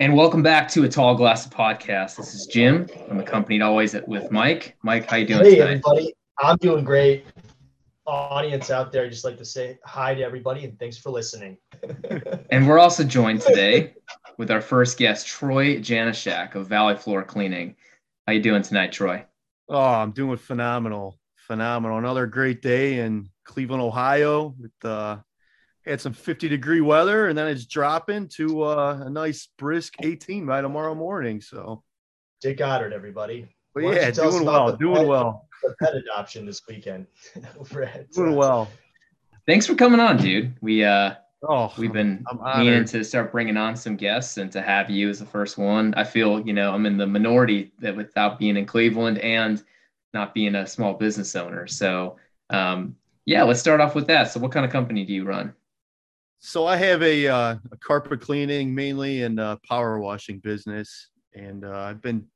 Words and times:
And 0.00 0.14
welcome 0.14 0.44
back 0.44 0.68
to 0.68 0.84
a 0.84 0.88
Tall 0.88 1.16
Glass 1.16 1.48
podcast. 1.48 2.14
This 2.14 2.32
is 2.32 2.46
Jim. 2.46 2.86
I'm 3.10 3.18
accompanied 3.18 3.62
always 3.62 3.96
with 4.06 4.30
Mike. 4.30 4.76
Mike, 4.84 5.10
how 5.10 5.16
you 5.16 5.26
doing 5.26 5.42
hey, 5.44 5.56
tonight? 5.56 5.70
everybody. 5.70 6.14
I'm 6.38 6.56
doing 6.58 6.84
great. 6.84 7.24
Audience 8.06 8.70
out 8.70 8.92
there, 8.92 9.06
I 9.06 9.08
just 9.08 9.24
like 9.24 9.36
to 9.38 9.44
say 9.44 9.76
hi 9.84 10.14
to 10.14 10.22
everybody 10.22 10.64
and 10.64 10.78
thanks 10.78 10.96
for 10.96 11.10
listening. 11.10 11.58
and 12.50 12.68
we're 12.68 12.78
also 12.78 13.02
joined 13.02 13.40
today 13.40 13.94
with 14.36 14.52
our 14.52 14.60
first 14.60 14.98
guest, 14.98 15.26
Troy 15.26 15.78
Janishak 15.78 16.54
of 16.54 16.68
Valley 16.68 16.94
Floor 16.94 17.24
Cleaning. 17.24 17.74
How 18.28 18.34
you 18.34 18.40
doing 18.40 18.62
tonight, 18.62 18.92
Troy? 18.92 19.24
Oh, 19.68 19.82
I'm 19.82 20.12
doing 20.12 20.36
phenomenal. 20.36 21.18
Phenomenal. 21.34 21.98
Another 21.98 22.28
great 22.28 22.62
day 22.62 23.00
in 23.00 23.28
Cleveland, 23.44 23.82
Ohio 23.82 24.54
with 24.60 24.84
uh 24.84 25.16
had 25.90 26.00
some 26.00 26.12
50 26.12 26.48
degree 26.48 26.80
weather 26.80 27.28
and 27.28 27.38
then 27.38 27.48
it's 27.48 27.66
dropping 27.66 28.28
to 28.28 28.62
uh, 28.62 29.02
a 29.04 29.10
nice 29.10 29.48
brisk 29.58 29.94
18 30.02 30.46
by 30.46 30.60
tomorrow 30.60 30.94
morning. 30.94 31.40
So 31.40 31.82
Dick 32.40 32.58
Goddard, 32.58 32.92
everybody. 32.92 33.48
But 33.74 33.84
yeah, 33.84 34.10
doing 34.10 34.44
well, 34.44 34.76
doing 34.76 34.96
pet, 34.96 35.06
well. 35.06 35.48
The 35.62 35.74
pet 35.82 35.94
adoption 35.94 36.46
this 36.46 36.62
weekend. 36.68 37.06
doing 38.14 38.34
well. 38.34 38.68
Thanks 39.46 39.66
for 39.66 39.74
coming 39.74 40.00
on, 40.00 40.16
dude. 40.16 40.54
We 40.60 40.84
uh 40.84 41.14
oh 41.48 41.72
we've 41.78 41.92
been 41.92 42.24
meaning 42.56 42.84
to 42.86 43.04
start 43.04 43.32
bringing 43.32 43.56
on 43.56 43.76
some 43.76 43.96
guests 43.96 44.36
and 44.36 44.50
to 44.52 44.60
have 44.60 44.90
you 44.90 45.08
as 45.08 45.20
the 45.20 45.26
first 45.26 45.58
one. 45.58 45.94
I 45.94 46.04
feel 46.04 46.40
you 46.46 46.52
know 46.52 46.72
I'm 46.72 46.86
in 46.86 46.96
the 46.96 47.06
minority 47.06 47.72
that 47.80 47.96
without 47.96 48.38
being 48.38 48.56
in 48.56 48.66
Cleveland 48.66 49.18
and 49.18 49.62
not 50.14 50.34
being 50.34 50.54
a 50.54 50.66
small 50.66 50.94
business 50.94 51.36
owner. 51.36 51.66
So 51.66 52.16
um, 52.50 52.96
yeah, 53.26 53.42
let's 53.42 53.60
start 53.60 53.80
off 53.80 53.94
with 53.94 54.06
that. 54.06 54.30
So 54.32 54.40
what 54.40 54.52
kind 54.52 54.64
of 54.64 54.72
company 54.72 55.04
do 55.04 55.12
you 55.12 55.24
run? 55.24 55.54
So 56.40 56.66
I 56.66 56.76
have 56.76 57.02
a, 57.02 57.26
uh, 57.26 57.56
a 57.72 57.76
carpet 57.78 58.20
cleaning 58.20 58.72
mainly 58.72 59.22
and 59.22 59.40
uh, 59.40 59.56
power 59.68 59.98
washing 59.98 60.38
business, 60.38 61.10
and 61.34 61.64
uh, 61.64 61.76
I've 61.76 62.00
been 62.00 62.26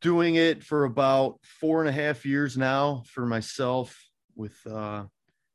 doing 0.00 0.36
it 0.36 0.62
for 0.62 0.84
about 0.84 1.40
four 1.42 1.80
and 1.80 1.88
a 1.88 1.92
half 1.92 2.24
years 2.24 2.56
now 2.56 3.02
for 3.06 3.26
myself 3.26 4.00
with 4.36 4.56
uh, 4.70 5.04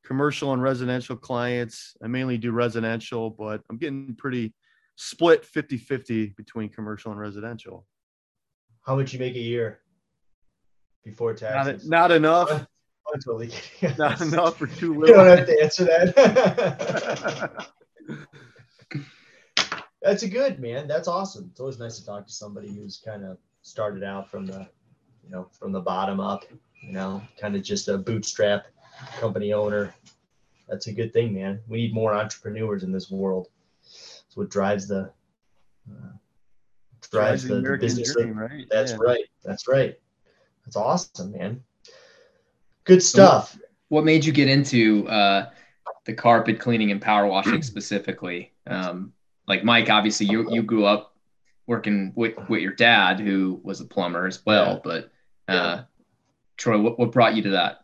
commercial 0.04 0.52
and 0.52 0.62
residential 0.62 1.16
clients. 1.16 1.96
I 2.04 2.08
mainly 2.08 2.38
do 2.38 2.52
residential, 2.52 3.30
but 3.30 3.62
I'm 3.70 3.78
getting 3.78 4.14
pretty 4.16 4.54
split 4.98 5.46
50 5.46 5.78
50 5.78 6.34
between 6.38 6.70
commercial 6.70 7.12
and 7.12 7.20
residential. 7.20 7.88
How 8.86 8.96
much 8.98 9.14
you 9.14 9.20
make 9.20 9.36
a 9.36 9.40
year 9.40 9.80
before 11.04 11.34
taxes? 11.34 11.90
Not, 11.90 12.10
not 12.10 12.16
enough. 12.16 12.68
I'm 13.16 13.22
totally 13.22 13.48
kidding. 13.48 13.98
Not 13.98 14.20
enough 14.22 14.58
for 14.58 14.68
too 14.68 14.94
little. 14.94 15.08
You 15.08 15.14
don't 15.16 15.38
have 15.38 15.48
to 15.48 15.64
answer 15.64 15.86
that. 15.86 17.68
That's 20.02 20.24
a 20.24 20.30
good 20.30 20.60
man. 20.60 20.88
That's 20.88 21.08
awesome. 21.08 21.48
It's 21.52 21.60
always 21.60 21.80
nice 21.80 21.98
to 22.00 22.06
talk 22.06 22.28
to 22.28 22.34
somebody 22.34 22.68
who's 22.68 23.02
kind 23.04 23.24
of 23.24 23.38
started 23.62 24.04
out 24.04 24.30
from 24.30 24.46
the, 24.46 24.68
you 25.24 25.32
know, 25.32 25.48
from 25.58 25.72
the 25.72 25.80
bottom 25.80 26.20
up. 26.20 26.44
You 26.82 26.92
know, 26.92 27.22
kind 27.40 27.56
of 27.56 27.64
just 27.64 27.88
a 27.88 27.98
bootstrap 27.98 28.68
company 29.20 29.54
owner. 29.54 29.96
That's 30.68 30.88
a 30.88 30.94
good 30.94 31.14
thing, 31.14 31.34
man. 31.34 31.62
We 31.68 31.78
need 31.78 31.94
more 31.94 32.14
entrepreneurs 32.14 32.84
in 32.84 32.92
this 32.92 33.10
world. 33.10 33.48
That's 33.82 34.36
what 34.36 34.50
drives 34.50 34.88
the 34.88 35.10
uh, 35.90 36.12
drives, 37.02 37.44
drives 37.44 37.48
the, 37.48 37.62
the, 37.62 37.78
business. 37.78 38.14
Dream, 38.14 38.38
right? 38.38 38.68
That's 38.70 38.92
yeah. 38.92 38.98
right. 39.00 39.26
That's 39.44 39.68
right. 39.68 39.96
That's 40.66 40.76
awesome, 40.76 41.32
man. 41.32 41.64
Good 42.86 43.04
stuff. 43.04 43.54
So 43.54 43.60
what 43.90 44.06
made 44.06 44.26
you 44.26 44.32
get 44.32 44.48
into 44.48 45.08
uh, 45.08 45.50
the 46.06 46.14
carpet 46.14 46.60
cleaning 46.60 46.92
and 46.92 47.02
power 47.02 47.26
washing 47.28 47.62
specifically? 47.62 48.54
Um, 48.68 49.14
like 49.48 49.64
Mike, 49.64 49.90
obviously 49.90 50.28
you 50.28 50.52
you 50.52 50.64
grew 50.64 50.86
up 50.86 51.16
working 51.68 52.14
with, 52.16 52.34
with 52.50 52.62
your 52.62 52.74
dad 52.74 53.20
who 53.20 53.60
was 53.64 53.82
a 53.82 53.86
plumber 53.86 54.28
as 54.28 54.46
well, 54.46 54.74
yeah. 54.74 54.80
but 54.84 55.04
uh, 55.48 55.54
yeah. 55.54 55.84
Troy, 56.58 56.80
what, 56.80 56.98
what 57.00 57.12
brought 57.12 57.36
you 57.36 57.44
to 57.44 57.50
that? 57.52 57.80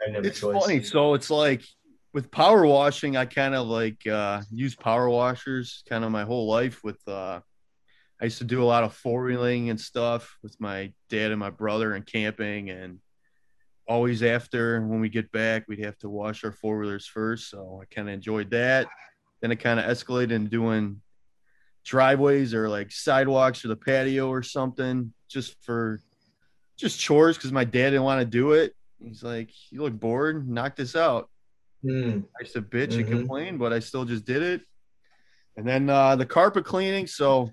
It's 0.00 0.40
choice. 0.40 0.62
funny. 0.62 0.82
So 0.82 1.14
it's 1.14 1.30
like 1.30 1.62
with 2.12 2.30
power 2.30 2.66
washing, 2.66 3.16
I 3.16 3.24
kind 3.24 3.54
of 3.54 3.66
like 3.66 4.06
uh, 4.06 4.42
use 4.50 4.74
power 4.74 5.08
washers 5.08 5.82
kind 5.88 6.04
of 6.04 6.12
my 6.12 6.24
whole 6.24 6.46
life. 6.46 6.82
With 6.84 7.00
uh, 7.08 7.40
I 8.20 8.24
used 8.24 8.38
to 8.38 8.44
do 8.44 8.62
a 8.62 8.64
lot 8.64 8.84
of 8.84 8.94
four 8.94 9.24
wheeling 9.24 9.70
and 9.70 9.80
stuff 9.80 10.36
with 10.42 10.60
my 10.60 10.92
dad 11.08 11.30
and 11.30 11.40
my 11.40 11.50
brother 11.50 11.94
and 11.94 12.04
camping, 12.04 12.70
and 12.70 12.98
always 13.86 14.22
after 14.22 14.80
when 14.86 15.00
we 15.00 15.08
get 15.08 15.30
back, 15.32 15.64
we'd 15.68 15.84
have 15.84 15.98
to 15.98 16.08
wash 16.08 16.44
our 16.44 16.52
four 16.52 16.78
wheelers 16.78 17.06
first. 17.06 17.50
So 17.50 17.80
I 17.82 17.94
kind 17.94 18.08
of 18.08 18.14
enjoyed 18.14 18.50
that. 18.50 18.86
Then 19.40 19.50
it 19.52 19.56
kind 19.56 19.78
of 19.78 19.86
escalated 19.86 20.32
in 20.32 20.46
doing 20.46 21.00
driveways 21.84 22.54
or 22.54 22.68
like 22.68 22.90
sidewalks 22.90 23.64
or 23.64 23.68
the 23.68 23.76
patio 23.76 24.28
or 24.28 24.42
something 24.42 25.12
just 25.28 25.54
for 25.62 26.00
just 26.76 26.98
chores 26.98 27.36
because 27.36 27.52
my 27.52 27.64
dad 27.64 27.90
didn't 27.90 28.04
want 28.04 28.20
to 28.20 28.26
do 28.26 28.52
it. 28.52 28.74
He's 29.02 29.22
like, 29.22 29.50
You 29.70 29.82
look 29.82 29.92
bored, 29.92 30.48
knock 30.48 30.76
this 30.76 30.96
out. 30.96 31.28
Mm. 31.84 32.24
I 32.24 32.40
used 32.40 32.54
to 32.54 32.62
bitch 32.62 32.88
mm-hmm. 32.88 33.00
and 33.00 33.08
complain, 33.08 33.58
but 33.58 33.72
I 33.72 33.80
still 33.80 34.06
just 34.06 34.24
did 34.24 34.42
it. 34.42 34.62
And 35.56 35.68
then 35.68 35.90
uh, 35.90 36.16
the 36.16 36.26
carpet 36.26 36.64
cleaning. 36.64 37.06
So 37.06 37.50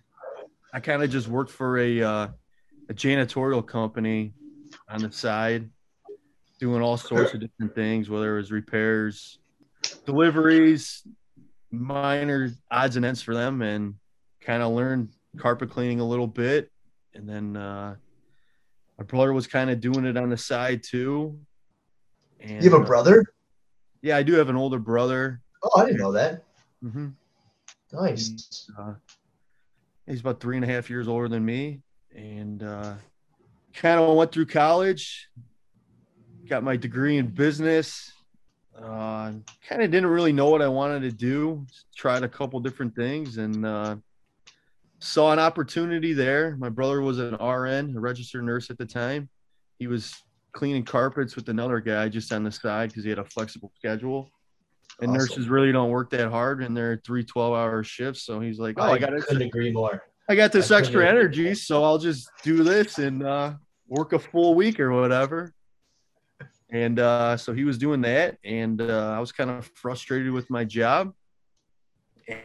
I 0.74 0.80
kind 0.80 1.04
of 1.04 1.10
just 1.10 1.28
worked 1.28 1.52
for 1.52 1.78
a, 1.78 2.02
uh, 2.02 2.28
a 2.90 2.94
janitorial 2.94 3.68
company 3.68 4.34
on 4.90 5.02
the 5.02 5.12
side 5.12 5.70
doing 6.62 6.84
all 6.84 6.96
sorts 6.96 7.34
of 7.34 7.40
different 7.40 7.74
things, 7.74 8.08
whether 8.08 8.36
it 8.36 8.38
was 8.38 8.52
repairs, 8.52 9.40
deliveries, 10.06 11.02
minor 11.72 12.52
odds 12.70 12.96
and 12.98 13.04
ends 13.04 13.20
for 13.24 13.34
them, 13.34 13.64
and 13.64 13.96
kind 14.42 14.62
of 14.62 14.72
learned 14.72 15.10
carpet 15.38 15.72
cleaning 15.72 16.00
a 16.00 16.08
little 16.08 16.28
bit. 16.28 16.72
And 17.16 17.28
then 17.28 17.58
uh, 17.58 17.96
my 18.96 19.04
brother 19.04 19.34
was 19.34 19.48
kind 19.48 19.72
of 19.72 19.82
doing 19.82 20.06
it 20.06 20.16
on 20.18 20.30
the 20.30 20.38
side 20.38 20.84
too. 20.84 21.40
And, 22.40 22.64
you 22.64 22.70
have 22.70 22.80
a 22.80 22.84
uh, 22.84 22.88
brother? 22.88 23.22
Uh, 23.22 23.32
yeah, 24.04 24.18
I 24.18 24.24
do 24.24 24.34
have 24.34 24.50
an 24.50 24.56
older 24.56 24.80
brother. 24.80 25.42
Oh, 25.64 25.82
I 25.82 25.86
didn't 25.86 26.00
know 26.00 26.12
that. 26.12 26.44
Mm-hmm. 26.84 27.08
Nice. 27.92 28.70
Uh, 28.80 28.94
he's 30.06 30.20
about 30.20 30.40
three 30.40 30.58
and 30.58 30.66
a 30.66 30.68
half 30.68 30.92
years 30.92 31.08
older 31.08 31.28
than 31.28 31.44
me, 31.44 31.82
and 32.16 32.62
uh, 32.62 32.94
kind 33.74 34.00
of 34.00 34.16
went 34.16 34.32
through 34.32 34.46
college, 34.46 35.28
got 36.48 36.64
my 36.64 36.76
degree 36.76 37.18
in 37.18 37.28
business. 37.28 38.12
Uh, 38.78 39.34
kind 39.68 39.82
of 39.82 39.92
didn't 39.92 40.10
really 40.10 40.34
know 40.34 40.50
what 40.50 40.62
I 40.62 40.68
wanted 40.68 41.02
to 41.02 41.12
do. 41.12 41.66
Tried 41.96 42.24
a 42.24 42.30
couple 42.30 42.60
different 42.60 42.96
things 42.96 43.38
and 43.38 43.66
uh, 43.66 43.96
saw 45.00 45.32
an 45.34 45.40
opportunity 45.40 46.14
there. 46.14 46.56
My 46.58 46.70
brother 46.70 47.02
was 47.02 47.20
an 47.20 47.36
RN, 47.36 47.96
a 47.96 48.00
registered 48.00 48.44
nurse 48.44 48.70
at 48.70 48.78
the 48.78 48.86
time. 48.86 49.30
He 49.78 49.88
was 49.88 50.16
cleaning 50.54 50.84
carpets 50.84 51.36
with 51.36 51.50
another 51.50 51.80
guy 51.80 52.10
just 52.10 52.32
on 52.34 52.44
the 52.44 52.52
side 52.52 52.90
because 52.90 53.04
he 53.04 53.10
had 53.10 53.20
a 53.20 53.26
flexible 53.26 53.72
schedule. 53.76 54.30
And 55.00 55.10
awesome. 55.12 55.20
nurses 55.20 55.50
really 55.50 55.72
don't 55.72 55.90
work 55.90 56.10
that 56.12 56.30
hard 56.30 56.64
in 56.64 56.74
their 56.74 57.02
three 57.06 57.24
12 57.24 57.54
hour 57.54 57.84
shifts. 57.84 58.24
So 58.24 58.40
he's 58.40 58.60
like, 58.60 58.76
Oh, 58.78 58.84
I, 58.84 58.92
I 58.94 58.98
got 59.00 59.14
agree 59.42 59.72
more. 59.72 60.04
I 60.30 60.36
got 60.36 60.52
this 60.52 60.72
I 60.72 60.80
extra 60.80 61.08
energy, 61.08 61.54
so 61.56 61.84
I'll 61.84 61.98
just 61.98 62.30
do 62.44 62.64
this 62.64 63.00
and 63.00 63.24
uh, 63.24 63.54
work 63.88 64.14
a 64.14 64.20
full 64.20 64.56
week 64.56 64.80
or 64.80 64.92
whatever 64.92 65.54
and 66.72 67.00
uh, 67.00 67.36
so 67.36 67.54
he 67.54 67.66
was 67.66 67.78
doing 67.78 68.02
that 68.02 68.38
and 68.46 68.82
uh, 68.82 69.14
i 69.16 69.20
was 69.20 69.32
kind 69.32 69.50
of 69.50 69.70
frustrated 69.76 70.32
with 70.32 70.50
my 70.50 70.64
job. 70.64 71.14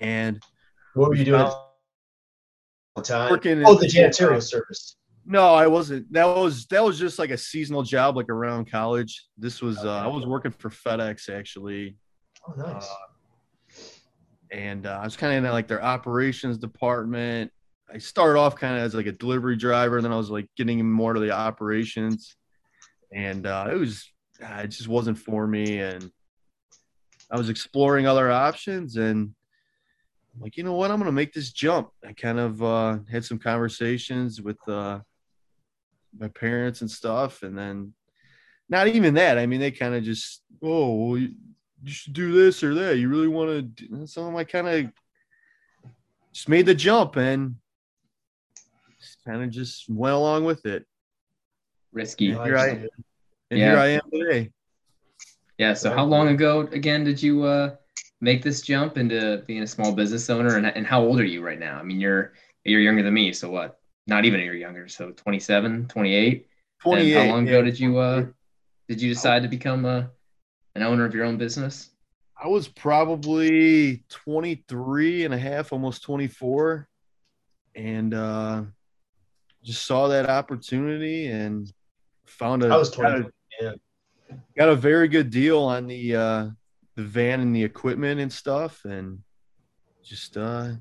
And 0.00 0.42
what 0.94 1.10
were 1.10 1.14
you 1.14 1.25
doing 1.25 1.48
time? 3.04 3.31
working 3.31 3.62
oh 3.65 3.75
the 3.75 3.86
janitorial 3.86 4.42
service. 4.42 4.97
No 5.25 5.54
i 5.54 5.66
wasn't. 5.66 6.12
That 6.12 6.25
was 6.25 6.66
that 6.66 6.82
was 6.82 6.98
just 6.98 7.19
like 7.19 7.31
a 7.31 7.38
seasonal 7.38 7.82
job 7.82 8.16
like 8.16 8.28
around 8.28 8.70
college. 8.70 9.26
This 9.38 9.62
was 9.62 9.78
uh, 9.84 9.98
i 9.98 10.06
was 10.06 10.26
working 10.26 10.50
for 10.50 10.70
fedex 10.70 11.28
actually. 11.28 11.97
Oh 12.48 12.54
nice. 12.56 12.84
Uh, 12.84 12.97
and 14.50 14.86
uh, 14.86 14.98
i 15.00 15.04
was 15.04 15.16
kind 15.16 15.36
of 15.36 15.44
in 15.44 15.50
like 15.50 15.69
their 15.69 15.82
operations 15.82 16.59
department. 16.59 17.53
I 17.92 17.98
started 17.98 18.41
off 18.41 18.56
kind 18.56 18.77
of 18.77 18.83
as 18.83 18.95
like 18.95 19.06
a 19.06 19.12
delivery 19.12 19.56
driver 19.56 19.97
and 19.97 20.04
then 20.04 20.12
i 20.12 20.16
was 20.16 20.30
like 20.30 20.48
getting 20.56 20.91
more 20.91 21.12
to 21.12 21.21
the 21.21 21.30
operations. 21.30 22.36
And 23.12 23.47
uh, 23.47 23.68
it 23.71 23.77
was 23.77 24.10
uh, 24.42 24.62
it 24.62 24.68
just 24.68 24.88
wasn't 24.88 25.18
for 25.18 25.47
me. 25.47 25.80
And 25.80 26.10
I 27.30 27.36
was 27.36 27.48
exploring 27.48 28.06
other 28.06 28.30
options 28.30 28.97
and 28.97 29.34
I'm 30.34 30.42
like, 30.42 30.56
you 30.56 30.65
know 30.65 30.74
what? 30.74 30.91
I'm 30.91 30.98
going 30.98 31.06
to 31.06 31.12
make 31.12 31.33
this 31.33 31.50
jump. 31.50 31.91
I 32.06 32.12
kind 32.12 32.38
of 32.38 32.62
uh, 32.62 32.98
had 33.10 33.24
some 33.24 33.38
conversations 33.38 34.42
with 34.42 34.59
uh, 34.68 35.00
my 36.18 36.28
parents 36.28 36.83
and 36.83 36.91
stuff. 36.91 37.42
And 37.42 37.56
then 37.56 37.94
not 38.68 38.88
even 38.88 39.15
that. 39.15 39.38
I 39.38 39.47
mean, 39.47 39.60
they 39.60 39.71
kind 39.71 39.94
of 39.94 40.03
just, 40.03 40.42
oh, 40.62 40.94
well, 40.94 41.18
you, 41.18 41.34
you, 41.82 41.92
should 41.92 42.12
do 42.12 42.32
this 42.32 42.62
or 42.62 42.74
that. 42.74 42.98
You 42.98 43.09
really 43.09 43.28
want 43.28 43.77
to? 43.77 44.06
So 44.06 44.36
I 44.36 44.44
kind 44.44 44.68
of 44.68 44.92
just 46.32 46.48
made 46.48 46.66
the 46.66 46.74
jump 46.74 47.16
and 47.16 47.56
kind 49.24 49.42
of 49.42 49.50
just 49.50 49.89
went 49.89 50.15
along 50.15 50.44
with 50.44 50.66
it. 50.66 50.84
Risky. 51.92 52.32
Here 52.32 52.59
I, 52.59 52.86
and 53.51 53.60
yeah. 53.60 53.71
here 53.71 53.78
I 53.78 53.87
am 53.89 54.01
today. 54.13 54.51
Yeah. 55.59 55.75
So 55.75 55.95
how 55.95 56.04
long 56.04 56.28
ago 56.28 56.60
again 56.72 57.04
did 57.04 57.22
you 57.22 57.45
uh 57.45 57.77
make 58.21 58.43
this 58.43 58.63
jump 58.63 58.97
into 58.97 59.43
being 59.47 59.63
a 59.63 59.66
small 59.66 59.93
business 59.93 60.28
owner? 60.31 60.57
And, 60.57 60.66
and 60.66 60.87
how 60.87 61.03
old 61.03 61.21
are 61.21 61.25
you 61.25 61.43
right 61.43 61.59
now? 61.59 61.78
I 61.78 61.83
mean, 61.83 62.01
you're 62.01 62.33
you're 62.65 62.81
younger 62.81 63.03
than 63.03 63.15
me, 63.15 63.33
so 63.33 63.51
what? 63.51 63.78
Not 64.07 64.25
even 64.25 64.41
a 64.41 64.45
year 64.45 64.54
younger, 64.54 64.89
so 64.89 65.10
27, 65.10 65.89
28. 65.89 66.47
28. 66.81 67.15
And 67.15 67.28
how 67.28 67.34
long 67.34 67.48
ago 67.48 67.63
did 67.63 67.78
you 67.78 67.98
uh 67.98 68.27
did 68.89 69.01
you 69.01 69.13
decide 69.13 69.43
to 69.43 69.49
become 69.49 69.84
a 69.84 70.10
an 70.75 70.83
owner 70.83 71.04
of 71.04 71.15
your 71.15 71.25
own 71.25 71.39
business? 71.39 71.91
I 72.39 72.49
was 72.49 72.69
probably 72.69 74.04
23 74.10 75.25
and 75.25 75.33
a 75.33 75.39
half, 75.39 75.72
almost 75.72 76.03
24. 76.03 76.87
And 77.75 78.15
uh 78.15 78.63
just 79.63 79.84
saw 79.84 80.09
that 80.09 80.28
opportunity 80.31 81.27
and 81.27 81.72
found 82.27 82.63
a 82.63 82.69
I 82.69 82.77
was 82.77 82.91
20. 82.91 83.28
Got 84.36 84.42
a, 84.42 84.44
yeah. 84.56 84.66
got 84.66 84.68
a 84.72 84.77
very 84.77 85.09
good 85.09 85.30
deal 85.30 85.60
on 85.62 85.86
the 85.86 86.16
uh 86.16 86.48
the 86.97 87.03
van 87.03 87.41
and 87.41 87.54
the 87.54 87.62
equipment 87.62 88.21
and 88.21 88.33
stuff 88.33 88.84
and 88.84 89.21
just 90.03 90.36
uh 90.36 90.72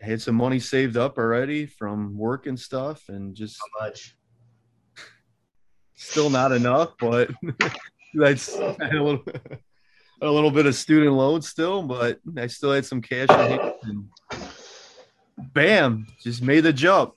had 0.00 0.22
some 0.22 0.36
money 0.36 0.60
saved 0.60 0.96
up 0.96 1.18
already 1.18 1.66
from 1.66 2.16
work 2.16 2.46
and 2.46 2.58
stuff 2.58 3.08
and 3.08 3.34
just 3.34 3.58
how 3.60 3.86
much 3.86 4.16
still 5.94 6.30
not 6.30 6.52
enough 6.52 6.92
but 6.98 7.30
that's 8.14 8.54
a 8.56 8.76
little 8.92 9.22
a 10.22 10.30
little 10.30 10.50
bit 10.50 10.66
of 10.66 10.74
student 10.74 11.14
loan 11.14 11.42
still 11.42 11.82
but 11.82 12.20
i 12.36 12.46
still 12.46 12.72
had 12.72 12.86
some 12.86 13.02
cash 13.02 13.28
in 13.28 13.36
hand 13.36 13.72
and 13.82 14.08
bam 15.52 16.06
just 16.22 16.42
made 16.42 16.60
the 16.60 16.72
jump 16.72 17.14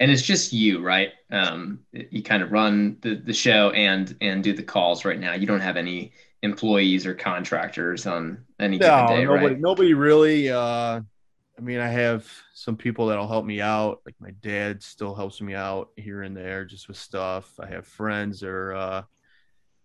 and 0.00 0.10
it's 0.10 0.22
just 0.22 0.52
you 0.52 0.82
right 0.82 1.10
um 1.30 1.78
you 1.92 2.22
kind 2.22 2.42
of 2.42 2.50
run 2.50 2.96
the, 3.02 3.14
the 3.14 3.32
show 3.32 3.70
and 3.70 4.16
and 4.20 4.42
do 4.42 4.52
the 4.52 4.62
calls 4.62 5.04
right 5.04 5.20
now 5.20 5.34
you 5.34 5.46
don't 5.46 5.60
have 5.60 5.76
any 5.76 6.12
employees 6.42 7.06
or 7.06 7.14
contractors 7.14 8.06
on 8.06 8.44
any 8.58 8.78
no, 8.78 8.86
given 8.86 9.16
day, 9.16 9.24
nobody, 9.24 9.46
right? 9.46 9.60
Nobody 9.60 9.94
really. 9.94 10.50
Uh, 10.50 11.00
I 11.58 11.62
mean, 11.62 11.78
I 11.78 11.88
have 11.88 12.26
some 12.54 12.76
people 12.76 13.06
that'll 13.06 13.28
help 13.28 13.44
me 13.44 13.60
out. 13.60 14.00
Like 14.06 14.14
my 14.20 14.30
dad 14.42 14.82
still 14.82 15.14
helps 15.14 15.40
me 15.40 15.54
out 15.54 15.90
here 15.96 16.22
and 16.22 16.36
there, 16.36 16.64
just 16.64 16.88
with 16.88 16.96
stuff. 16.96 17.52
I 17.60 17.66
have 17.66 17.86
friends, 17.86 18.42
or 18.42 18.74
uh, 18.74 19.02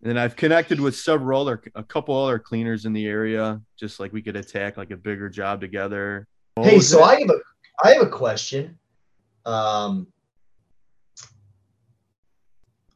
and 0.04 0.20
I've 0.20 0.36
connected 0.36 0.80
with 0.80 0.96
several 0.96 1.42
other, 1.42 1.62
a 1.76 1.84
couple 1.84 2.16
other 2.18 2.40
cleaners 2.40 2.86
in 2.86 2.94
the 2.94 3.06
area. 3.06 3.62
Just 3.78 4.00
like 4.00 4.14
we 4.14 4.22
could 4.22 4.38
attack 4.38 4.78
like 4.78 4.92
a 4.92 4.98
bigger 4.98 5.30
job 5.30 5.60
together. 5.60 6.28
What 6.56 6.70
hey, 6.70 6.80
so 6.80 7.00
it? 7.00 7.04
I 7.04 7.20
have 7.20 7.30
a, 7.30 7.40
I 7.84 7.94
have 7.94 8.02
a 8.04 8.10
question. 8.10 8.78
Um, 9.46 10.08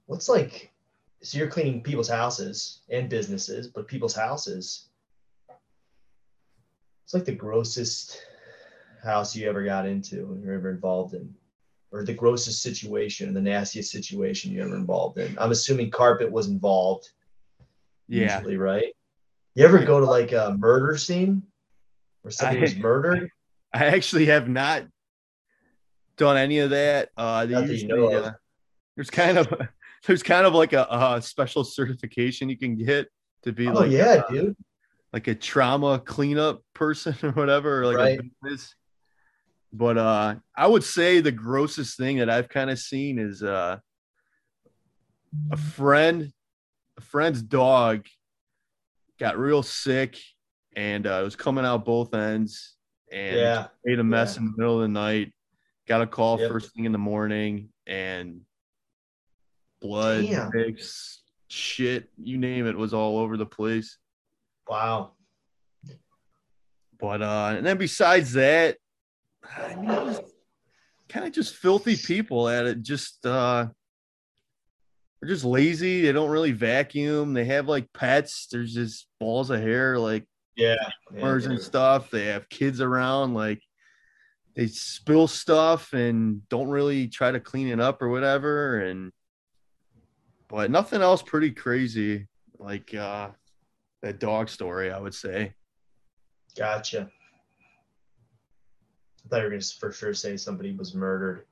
what's 0.07 0.27
like 0.27 0.71
so 1.21 1.37
you're 1.37 1.47
cleaning 1.47 1.83
people's 1.83 2.09
houses 2.09 2.81
and 2.89 3.09
businesses, 3.09 3.67
but 3.67 3.87
people's 3.87 4.15
houses. 4.15 4.87
It's 7.03 7.13
like 7.13 7.25
the 7.25 7.33
grossest 7.33 8.21
house 9.03 9.35
you 9.35 9.49
ever 9.49 9.63
got 9.63 9.85
into 9.85 10.39
or 10.45 10.53
ever 10.53 10.69
involved 10.69 11.13
in, 11.13 11.33
or 11.91 12.05
the 12.05 12.13
grossest 12.13 12.61
situation, 12.61 13.33
the 13.33 13.41
nastiest 13.41 13.91
situation 13.91 14.51
you 14.51 14.61
ever 14.61 14.75
involved 14.75 15.17
in. 15.17 15.37
I'm 15.39 15.51
assuming 15.51 15.91
carpet 15.91 16.31
was 16.31 16.47
involved. 16.47 17.09
Yeah. 18.07 18.37
Usually, 18.37 18.57
right? 18.57 18.93
You 19.55 19.65
ever 19.65 19.83
go 19.83 19.99
to 19.99 20.05
like 20.05 20.31
a 20.31 20.55
murder 20.57 20.97
scene 20.97 21.43
where 22.21 22.31
somebody 22.31 22.59
I, 22.59 22.61
was 22.61 22.75
murdered? 22.77 23.29
I 23.73 23.85
actually 23.85 24.27
have 24.27 24.47
not 24.47 24.83
done 26.19 26.37
any 26.37 26.59
of 26.59 26.69
that. 26.69 27.09
Uh, 27.17 27.47
know 27.87 28.11
uh, 28.11 28.31
there's 28.95 29.09
kind 29.09 29.39
of 29.39 29.51
there's 30.05 30.21
kind 30.21 30.45
of 30.45 30.53
like 30.53 30.73
a, 30.73 30.83
a, 30.83 31.21
special 31.21 31.63
certification 31.63 32.49
you 32.49 32.57
can 32.57 32.77
get 32.77 33.07
to 33.43 33.51
be 33.51 33.67
oh, 33.67 33.73
like 33.73 33.89
yeah, 33.89 34.21
a, 34.29 34.31
dude. 34.31 34.55
Like 35.11 35.27
a 35.27 35.33
trauma 35.33 35.99
cleanup 35.99 36.61
person 36.75 37.15
or 37.23 37.31
whatever, 37.31 37.81
or 37.81 37.85
like 37.87 38.19
right. 38.43 38.59
But 39.71 39.97
uh 39.97 40.35
I 40.55 40.67
would 40.67 40.83
say 40.83 41.21
the 41.21 41.31
grossest 41.31 41.97
thing 41.97 42.17
that 42.17 42.29
I've 42.29 42.49
kind 42.49 42.69
of 42.69 42.77
seen 42.77 43.17
is 43.17 43.41
uh 43.41 43.77
a 45.51 45.57
friend, 45.57 46.31
a 46.97 47.01
friend's 47.01 47.41
dog 47.41 48.05
got 49.19 49.37
real 49.37 49.63
sick 49.63 50.19
and 50.75 51.05
uh, 51.05 51.19
it 51.21 51.23
was 51.23 51.35
coming 51.35 51.65
out 51.65 51.85
both 51.85 52.13
ends 52.13 52.75
and 53.11 53.35
yeah. 53.35 53.67
made 53.83 53.99
a 53.99 54.03
mess 54.03 54.35
yeah. 54.35 54.41
in 54.41 54.45
the 54.47 54.53
middle 54.57 54.75
of 54.75 54.81
the 54.81 54.87
night. 54.87 55.33
Got 55.89 56.01
a 56.01 56.07
call 56.07 56.39
yep. 56.39 56.51
first 56.51 56.73
thing 56.73 56.85
in 56.85 56.91
the 56.91 56.99
morning 56.99 57.69
and 57.87 58.41
blood, 59.81 60.23
pigs, 60.53 61.23
shit, 61.47 62.09
you 62.21 62.37
name 62.37 62.67
it, 62.67 62.77
was 62.77 62.93
all 62.93 63.17
over 63.17 63.37
the 63.37 63.45
place. 63.45 63.97
Wow. 64.67 65.13
But 66.99 67.23
uh, 67.23 67.55
and 67.57 67.65
then 67.65 67.77
besides 67.77 68.33
that, 68.33 68.77
I 69.57 69.75
mean, 69.75 70.17
kind 71.07 71.25
of 71.25 71.31
just 71.31 71.55
filthy 71.55 71.95
people 71.95 72.47
at 72.47 72.67
it. 72.67 72.83
Just 72.83 73.25
uh, 73.25 73.67
they're 75.19 75.29
just 75.29 75.45
lazy. 75.45 76.01
They 76.01 76.11
don't 76.11 76.29
really 76.29 76.51
vacuum. 76.51 77.33
They 77.33 77.45
have 77.45 77.67
like 77.67 77.91
pets. 77.93 78.47
There's 78.51 78.75
just 78.75 79.07
balls 79.19 79.49
of 79.49 79.59
hair, 79.59 79.97
like 79.97 80.25
yeah, 80.55 80.75
yeah, 81.15 81.25
and 81.25 81.59
stuff. 81.59 82.11
They 82.11 82.25
have 82.25 82.47
kids 82.49 82.79
around, 82.79 83.33
like 83.33 83.61
they 84.55 84.67
spill 84.67 85.27
stuff 85.27 85.93
and 85.93 86.47
don't 86.49 86.67
really 86.67 87.07
try 87.07 87.31
to 87.31 87.39
clean 87.39 87.67
it 87.67 87.79
up 87.79 88.01
or 88.01 88.09
whatever. 88.09 88.81
And 88.81 89.11
but 90.47 90.71
nothing 90.71 91.01
else 91.01 91.21
pretty 91.21 91.51
crazy 91.51 92.27
like 92.57 92.93
uh 92.93 93.29
that 94.01 94.19
dog 94.19 94.49
story, 94.49 94.91
I 94.91 94.99
would 94.99 95.13
say. 95.13 95.53
Gotcha. 96.57 97.09
I 99.25 99.29
thought 99.29 99.37
you 99.37 99.43
were 99.43 99.49
gonna 99.49 99.61
for 99.79 99.91
sure 99.91 100.13
say 100.13 100.37
somebody 100.37 100.73
was 100.73 100.95
murdered 100.95 101.45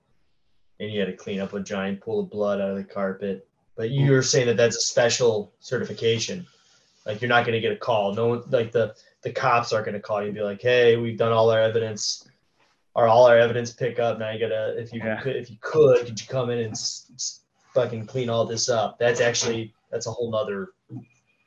and 0.80 0.92
you 0.92 1.00
had 1.00 1.08
to 1.08 1.14
clean 1.14 1.40
up 1.40 1.54
a 1.54 1.60
giant 1.60 2.02
pool 2.02 2.22
of 2.22 2.30
blood 2.30 2.62
out 2.62 2.72
of 2.72 2.78
the 2.78 2.84
carpet. 2.84 3.48
But 3.76 3.92
you 3.92 4.12
were 4.12 4.24
saying 4.24 4.48
that 4.48 4.58
that's 4.58 4.78
a 4.78 4.82
special 4.82 5.54
certification. 5.60 6.48
Like 7.06 7.22
you're 7.22 7.30
not 7.30 7.46
gonna 7.46 7.62
get 7.62 7.72
a 7.72 7.78
call. 7.78 8.14
No 8.14 8.28
one 8.28 8.44
like 8.50 8.72
the 8.72 8.96
the 9.22 9.32
cops 9.32 9.72
aren't 9.72 9.86
gonna 9.86 10.00
call 10.00 10.22
you 10.22 10.28
and 10.28 10.36
be 10.36 10.42
like, 10.42 10.62
hey, 10.62 10.98
we've 10.98 11.18
done 11.18 11.32
all 11.32 11.52
our 11.52 11.62
evidence 11.62 12.28
or 12.98 13.08
all 13.08 13.28
our 13.28 13.38
evidence 13.38 13.72
pick 13.72 14.00
up. 14.00 14.18
Now 14.18 14.32
you 14.32 14.40
gotta 14.40 14.76
if 14.78 14.92
you 14.92 15.00
yeah. 15.00 15.22
could 15.22 15.36
if 15.36 15.50
you 15.50 15.58
could, 15.62 16.06
could 16.06 16.20
you 16.20 16.28
come 16.28 16.50
in 16.50 16.60
and 16.60 16.72
s- 16.72 17.42
fucking 17.74 18.08
clean 18.08 18.28
all 18.28 18.44
this 18.44 18.68
up. 18.68 18.98
That's 19.00 19.22
actually 19.22 19.74
that's 19.92 20.08
a 20.08 20.12
whole 20.12 20.32
nother 20.32 20.70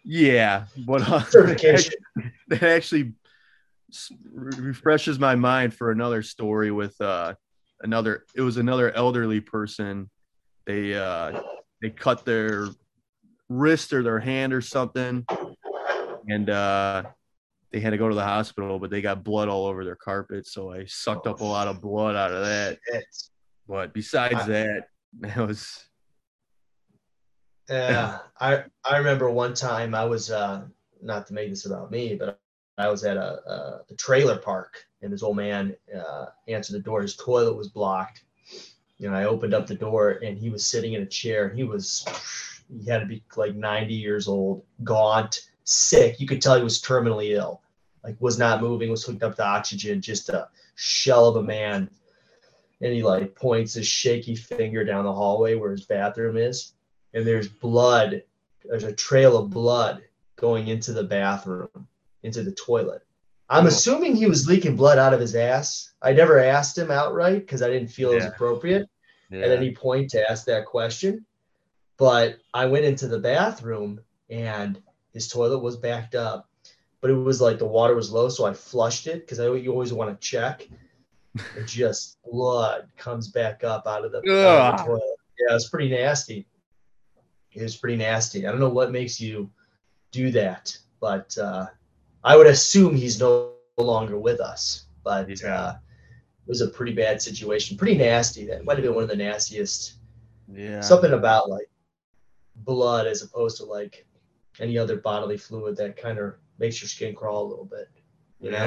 yeah, 0.04 0.64
but 0.86 1.02
uh, 1.02 1.22
certification. 1.28 1.92
That 2.48 2.64
actually 2.64 3.12
refreshes 4.32 5.18
my 5.18 5.36
mind 5.36 5.72
for 5.72 5.92
another 5.92 6.22
story 6.22 6.70
with 6.72 7.00
uh 7.00 7.34
another 7.80 8.24
it 8.34 8.40
was 8.40 8.56
another 8.56 8.92
elderly 8.92 9.40
person 9.40 10.10
they 10.66 10.94
uh 10.94 11.40
they 11.80 11.90
cut 11.90 12.24
their 12.24 12.68
wrist 13.48 13.92
or 13.92 14.02
their 14.02 14.18
hand 14.18 14.52
or 14.52 14.60
something 14.60 15.24
and 16.28 16.50
uh 16.50 17.04
they 17.72 17.80
had 17.80 17.90
to 17.90 17.98
go 17.98 18.08
to 18.08 18.14
the 18.14 18.22
hospital 18.22 18.78
but 18.78 18.90
they 18.90 19.00
got 19.00 19.24
blood 19.24 19.48
all 19.48 19.66
over 19.66 19.84
their 19.84 19.96
carpet 19.96 20.46
so 20.46 20.72
i 20.72 20.84
sucked 20.84 21.26
up 21.26 21.40
a 21.40 21.44
lot 21.44 21.68
of 21.68 21.80
blood 21.80 22.16
out 22.16 22.32
of 22.32 22.44
that 22.44 22.78
but 23.68 23.92
besides 23.92 24.46
that 24.46 24.88
that 25.20 25.36
was 25.36 25.90
yeah, 27.70 28.18
I 28.40 28.64
I 28.84 28.96
remember 28.96 29.30
one 29.30 29.54
time 29.54 29.94
I 29.94 30.04
was 30.04 30.30
uh, 30.30 30.62
not 31.00 31.26
to 31.28 31.34
make 31.34 31.50
this 31.50 31.66
about 31.66 31.90
me, 31.90 32.16
but 32.16 32.40
I 32.78 32.88
was 32.88 33.04
at 33.04 33.16
a, 33.16 33.48
a, 33.48 33.80
a 33.90 33.94
trailer 33.94 34.36
park 34.36 34.84
and 35.02 35.12
this 35.12 35.22
old 35.22 35.36
man 35.36 35.76
uh, 35.96 36.26
answered 36.48 36.74
the 36.74 36.80
door. 36.80 37.02
His 37.02 37.16
toilet 37.16 37.56
was 37.56 37.68
blocked. 37.68 38.24
You 38.98 39.08
know, 39.08 39.16
I 39.16 39.24
opened 39.24 39.54
up 39.54 39.66
the 39.66 39.74
door 39.74 40.18
and 40.22 40.36
he 40.36 40.50
was 40.50 40.66
sitting 40.66 40.94
in 40.94 41.02
a 41.02 41.06
chair. 41.06 41.48
He 41.48 41.62
was 41.64 42.04
he 42.68 42.90
had 42.90 43.00
to 43.00 43.06
be 43.06 43.22
like 43.36 43.54
90 43.54 43.94
years 43.94 44.28
old, 44.28 44.64
gaunt, 44.82 45.49
sick. 45.64 46.20
You 46.20 46.26
could 46.26 46.42
tell 46.42 46.56
he 46.56 46.62
was 46.62 46.80
terminally 46.80 47.30
ill. 47.30 47.62
Like 48.02 48.16
was 48.20 48.38
not 48.38 48.62
moving, 48.62 48.90
was 48.90 49.04
hooked 49.04 49.22
up 49.22 49.36
to 49.36 49.44
oxygen, 49.44 50.00
just 50.00 50.28
a 50.30 50.48
shell 50.74 51.28
of 51.28 51.36
a 51.36 51.42
man. 51.42 51.90
And 52.80 52.92
he 52.92 53.02
like 53.02 53.34
points 53.34 53.74
his 53.74 53.86
shaky 53.86 54.34
finger 54.34 54.84
down 54.84 55.04
the 55.04 55.12
hallway 55.12 55.54
where 55.54 55.72
his 55.72 55.84
bathroom 55.84 56.36
is 56.36 56.72
and 57.14 57.26
there's 57.26 57.48
blood. 57.48 58.22
There's 58.64 58.84
a 58.84 58.92
trail 58.92 59.36
of 59.36 59.50
blood 59.50 60.02
going 60.36 60.68
into 60.68 60.92
the 60.92 61.04
bathroom, 61.04 61.88
into 62.22 62.42
the 62.42 62.52
toilet. 62.52 63.02
I'm 63.48 63.66
assuming 63.66 64.14
he 64.14 64.26
was 64.26 64.46
leaking 64.46 64.76
blood 64.76 64.98
out 64.98 65.12
of 65.12 65.20
his 65.20 65.34
ass. 65.34 65.92
I 66.00 66.12
never 66.12 66.38
asked 66.38 66.78
him 66.78 66.90
outright 66.90 67.40
because 67.40 67.62
I 67.62 67.68
didn't 67.68 67.88
feel 67.88 68.10
yeah. 68.10 68.12
it 68.12 68.16
was 68.18 68.26
appropriate 68.26 68.88
yeah. 69.30 69.40
at 69.40 69.50
any 69.50 69.74
point 69.74 70.10
to 70.10 70.30
ask 70.30 70.44
that 70.46 70.66
question. 70.66 71.26
But 71.96 72.38
I 72.54 72.66
went 72.66 72.84
into 72.84 73.08
the 73.08 73.18
bathroom 73.18 74.00
and 74.30 74.80
his 75.12 75.28
toilet 75.28 75.58
was 75.58 75.76
backed 75.76 76.14
up, 76.14 76.48
but 77.00 77.10
it 77.10 77.14
was 77.14 77.40
like 77.40 77.58
the 77.58 77.66
water 77.66 77.94
was 77.94 78.10
low, 78.10 78.28
so 78.28 78.46
I 78.46 78.52
flushed 78.52 79.06
it 79.06 79.20
because 79.20 79.40
I 79.40 79.52
you 79.54 79.72
always 79.72 79.92
want 79.92 80.10
to 80.10 80.26
check. 80.26 80.68
And 81.56 81.66
just 81.66 82.18
blood 82.30 82.88
comes 82.96 83.28
back 83.28 83.64
up 83.64 83.86
out 83.86 84.04
of 84.04 84.12
the, 84.12 84.18
out 84.18 84.74
of 84.74 84.78
the 84.78 84.84
toilet. 84.84 85.16
Yeah, 85.38 85.54
it's 85.54 85.68
pretty 85.68 85.90
nasty 85.90 86.46
it 87.52 87.62
was 87.62 87.76
pretty 87.76 87.96
nasty. 87.96 88.46
I 88.46 88.50
don't 88.50 88.60
know 88.60 88.68
what 88.68 88.92
makes 88.92 89.20
you 89.20 89.50
do 90.12 90.30
that, 90.32 90.76
but 91.00 91.36
uh, 91.38 91.66
I 92.22 92.36
would 92.36 92.46
assume 92.46 92.94
he's 92.94 93.18
no 93.18 93.52
longer 93.76 94.18
with 94.18 94.40
us, 94.40 94.86
but 95.02 95.28
yeah. 95.42 95.54
uh, 95.54 95.76
it 96.46 96.48
was 96.48 96.60
a 96.60 96.68
pretty 96.68 96.92
bad 96.92 97.20
situation, 97.20 97.76
pretty 97.76 97.96
nasty. 97.96 98.46
That 98.46 98.64
might 98.64 98.76
have 98.76 98.84
been 98.84 98.94
one 98.94 99.04
of 99.04 99.08
the 99.08 99.16
nastiest. 99.16 99.94
Yeah. 100.52 100.80
Something 100.80 101.12
about 101.12 101.48
like 101.48 101.68
blood 102.56 103.06
as 103.06 103.22
opposed 103.22 103.56
to 103.58 103.64
like 103.64 104.06
any 104.60 104.78
other 104.78 104.96
bodily 104.96 105.36
fluid 105.36 105.76
that 105.76 105.96
kind 105.96 106.18
of 106.18 106.34
makes 106.58 106.80
your 106.80 106.88
skin 106.88 107.14
crawl 107.14 107.46
a 107.46 107.48
little 107.48 107.64
bit. 107.64 107.88
You 108.40 108.50
yeah. 108.50 108.64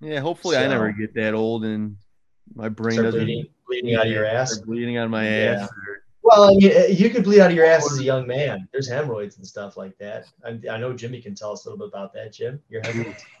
know. 0.00 0.08
Yeah. 0.08 0.20
Hopefully, 0.20 0.56
so, 0.56 0.64
I 0.64 0.66
never 0.66 0.92
get 0.92 1.14
that 1.14 1.34
old 1.34 1.64
and 1.64 1.96
my 2.54 2.68
brain 2.68 3.02
doesn't 3.02 3.20
bleeding, 3.20 3.46
bleeding 3.66 3.94
out 3.94 4.06
of 4.06 4.12
your 4.12 4.26
ass. 4.26 4.58
Bleeding 4.58 4.96
out 4.96 5.04
of 5.04 5.10
my 5.10 5.24
yeah. 5.24 5.60
ass. 5.62 5.68
Or, 5.68 6.02
well, 6.22 6.44
I 6.44 6.54
mean, 6.54 6.96
you 6.96 7.10
could 7.10 7.24
bleed 7.24 7.40
out 7.40 7.50
of 7.50 7.56
your 7.56 7.64
ass 7.64 7.90
as 7.90 7.98
a 7.98 8.04
young 8.04 8.26
man. 8.26 8.68
There's 8.72 8.88
hemorrhoids 8.88 9.36
and 9.36 9.46
stuff 9.46 9.76
like 9.76 9.96
that. 9.98 10.26
I, 10.44 10.58
I 10.70 10.78
know 10.78 10.92
Jimmy 10.92 11.20
can 11.20 11.34
tell 11.34 11.52
us 11.52 11.64
a 11.64 11.70
little 11.70 11.86
bit 11.86 11.94
about 11.94 12.12
that. 12.14 12.32
Jim, 12.32 12.60
your 12.68 12.82
hemorrhoids. 12.84 13.24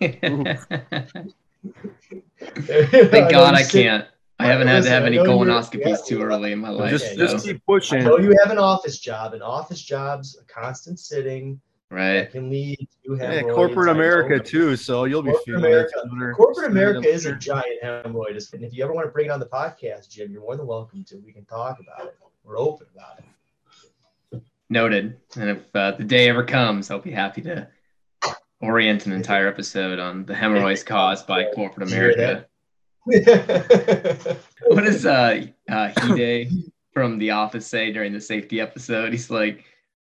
Thank 3.10 3.30
God 3.30 3.54
I 3.54 3.62
can't. 3.70 4.06
I 4.38 4.46
haven't 4.46 4.68
had 4.68 4.84
to 4.84 4.88
have 4.88 5.04
any 5.04 5.18
colonoscopies 5.18 6.06
too 6.06 6.22
early 6.22 6.52
in 6.52 6.60
my 6.60 6.70
life. 6.70 6.90
Just, 6.90 7.14
just 7.16 7.44
keep 7.44 7.64
pushing. 7.66 7.98
I 7.98 8.04
know 8.04 8.18
you 8.18 8.34
have 8.42 8.50
an 8.50 8.56
office 8.56 8.98
job, 8.98 9.34
and 9.34 9.42
office 9.42 9.82
jobs, 9.82 10.38
a 10.40 10.44
constant 10.50 10.98
sitting, 10.98 11.60
right, 11.90 12.30
can 12.30 12.50
lead 12.50 12.88
to 13.04 13.14
hemorrhoids. 13.14 13.46
Yeah, 13.46 13.52
corporate 13.52 13.88
America 13.90 14.38
too. 14.38 14.76
So 14.76 15.04
you'll 15.04 15.22
be 15.22 15.32
corporate 15.32 15.56
America. 15.56 16.34
Corporate 16.36 16.70
America 16.70 17.08
is 17.08 17.26
a 17.26 17.34
giant 17.34 17.82
hemorrhoid, 17.82 18.52
and 18.52 18.64
if 18.64 18.72
you 18.72 18.84
ever 18.84 18.92
want 18.92 19.06
to 19.06 19.12
bring 19.12 19.26
it 19.26 19.30
on 19.30 19.40
the 19.40 19.46
podcast, 19.46 20.08
Jim, 20.08 20.30
you're 20.30 20.42
more 20.42 20.56
than 20.56 20.66
welcome 20.66 21.04
to. 21.04 21.16
We 21.18 21.32
can 21.32 21.44
talk 21.44 21.78
about 21.80 22.06
it. 22.06 22.16
We're 22.44 22.58
open 22.58 22.86
about 22.94 23.18
it. 23.18 23.24
Noted. 24.68 25.18
And 25.36 25.50
if 25.50 25.74
uh, 25.74 25.92
the 25.92 26.04
day 26.04 26.28
ever 26.28 26.44
comes, 26.44 26.90
I'll 26.90 27.00
be 27.00 27.10
happy 27.10 27.42
to 27.42 27.68
orient 28.60 29.06
an 29.06 29.12
entire 29.12 29.48
episode 29.48 29.98
on 29.98 30.24
the 30.26 30.34
hemorrhoids 30.34 30.84
caused 30.84 31.26
by 31.26 31.44
corporate 31.54 31.88
America. 31.88 32.46
what 33.04 34.84
does 34.84 35.06
uh, 35.06 35.46
uh, 35.68 35.90
Hide 35.96 36.50
from 36.92 37.18
The 37.18 37.30
Office 37.30 37.66
say 37.66 37.92
during 37.92 38.12
the 38.12 38.20
safety 38.20 38.60
episode? 38.60 39.12
He's 39.12 39.30
like, 39.30 39.64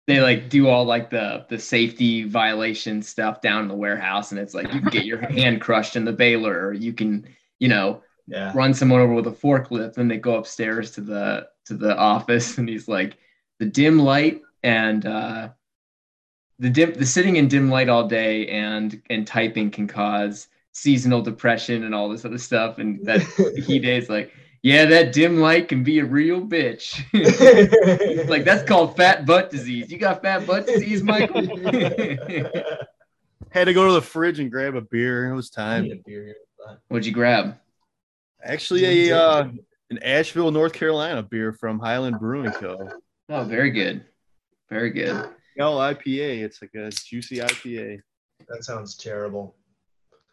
they 0.07 0.21
like 0.21 0.49
do 0.49 0.69
all 0.69 0.85
like 0.85 1.11
the 1.11 1.45
the 1.49 1.59
safety 1.59 2.25
violation 2.25 3.03
stuff 3.03 3.41
down 3.41 3.63
in 3.63 3.69
the 3.69 3.75
warehouse, 3.75 4.31
and 4.31 4.41
it's 4.41 4.55
like 4.55 4.73
you 4.73 4.81
can 4.81 4.91
get 4.91 5.05
your 5.05 5.19
hand 5.31 5.61
crushed 5.61 5.97
in 5.97 6.05
the 6.05 6.13
baler, 6.13 6.67
or 6.67 6.73
you 6.73 6.93
can, 6.93 7.27
you 7.59 7.69
know, 7.69 8.03
yeah. 8.27 8.53
run 8.55 8.73
someone 8.73 9.01
over 9.01 9.15
with 9.15 9.27
a 9.27 9.33
forklift. 9.33 9.99
And 9.99 10.11
they 10.11 10.17
go 10.17 10.37
upstairs 10.37 10.93
to 10.93 11.01
the 11.01 11.49
to 11.67 11.75
the 11.75 11.97
office, 11.97 12.59
and 12.59 12.69
he's 12.69 12.87
like, 12.87 13.19
the 13.59 13.67
dim 13.67 13.99
light 13.99 14.43
and 14.63 15.05
uh, 15.07 15.49
the 16.59 16.71
dim 16.71 16.95
the 16.95 17.07
sitting 17.07 17.37
in 17.37 17.49
dim 17.49 17.69
light 17.69 17.89
all 17.89 18.07
day 18.07 18.47
and 18.49 19.03
and 19.11 19.27
typing 19.27 19.71
can 19.71 19.89
cause 19.89 20.49
seasonal 20.73 21.23
depression 21.23 21.85
and 21.85 21.95
all 21.95 22.09
this 22.09 22.25
other 22.25 22.39
stuff. 22.39 22.79
And 22.79 23.05
that 23.07 23.23
he 23.67 23.79
days 23.79 24.09
like, 24.09 24.33
yeah, 24.67 24.85
that 24.87 25.13
dim 25.13 25.39
light 25.39 25.69
can 25.69 25.85
be 25.85 26.01
a 26.01 26.05
real 26.05 26.41
bitch. 26.41 26.99
like 28.29 28.45
that's 28.45 28.65
called 28.65 28.97
fat 28.97 29.25
butt 29.25 29.49
disease. 29.49 29.93
You 29.93 29.97
got 29.97 30.23
fat 30.23 30.45
butt 30.45 30.67
disease, 30.67 31.05
Michael? 31.05 31.43
Had 33.51 33.67
to 33.67 33.73
go 33.73 33.87
to 33.87 33.93
the 33.93 34.03
fridge 34.03 34.41
and 34.41 34.51
grab 34.51 34.75
a 34.75 34.81
beer. 34.81 35.31
It 35.31 35.37
was 35.37 35.51
time. 35.51 35.89
What'd 36.89 37.07
you 37.07 37.13
grab? 37.13 37.59
Actually, 38.43 39.09
a 39.09 39.17
uh, 39.17 39.49
an 39.91 39.99
Asheville, 40.03 40.51
North 40.51 40.73
Carolina 40.73 41.23
beer 41.23 41.53
from 41.53 41.79
Highland 41.79 42.19
Brewing 42.19 42.51
Co. 42.51 42.91
Oh, 43.29 43.45
very 43.45 43.71
good. 43.71 44.05
Very 44.69 44.91
good. 44.91 45.31
L 45.61 45.79
IPA. 45.79 46.43
It's 46.43 46.61
like 46.61 46.75
a 46.75 46.91
juicy 46.91 47.37
IPA. 47.37 48.01
That 48.49 48.65
sounds 48.65 48.97
terrible. 48.97 49.55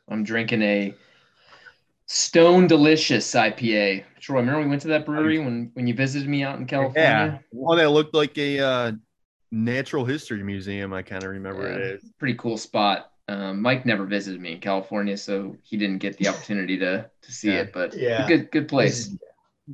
I'm 0.10 0.24
drinking 0.24 0.64
a 0.64 0.96
Stone 2.08 2.68
Delicious 2.68 3.34
IPA. 3.34 4.04
Troy, 4.20 4.38
remember 4.38 4.62
we 4.62 4.68
went 4.68 4.82
to 4.84 4.88
that 4.90 5.06
brewery 5.06 5.40
when 5.40 5.72
when 5.74 5.88
you 5.88 5.94
visited 5.94 6.28
me 6.28 6.44
out 6.44 6.60
in 6.60 6.66
California? 6.66 7.02
Yeah, 7.02 7.38
one 7.52 7.78
that 7.78 7.90
looked 7.90 8.14
like 8.14 8.38
a 8.38 8.60
uh, 8.60 8.92
natural 9.52 10.06
history 10.06 10.44
museum. 10.44 10.94
I 10.94 11.02
kind 11.02 11.24
of 11.24 11.30
remember 11.30 11.70
yeah, 11.70 11.78
it. 11.78 12.04
Pretty 12.20 12.36
cool 12.36 12.58
spot. 12.58 13.12
Um, 13.30 13.62
Mike 13.62 13.86
never 13.86 14.06
visited 14.06 14.42
me 14.42 14.54
in 14.54 14.60
California, 14.60 15.16
so 15.16 15.56
he 15.64 15.78
didn't 15.78 16.00
get 16.00 16.18
the 16.18 16.28
opportunity 16.28 16.78
to 16.80 17.10
to 17.22 17.32
see 17.32 17.50
yeah. 17.50 17.62
it. 17.62 17.74
But 17.74 17.96
yeah, 17.96 18.28
good 18.28 18.52
good 18.52 18.68
place. 18.68 19.16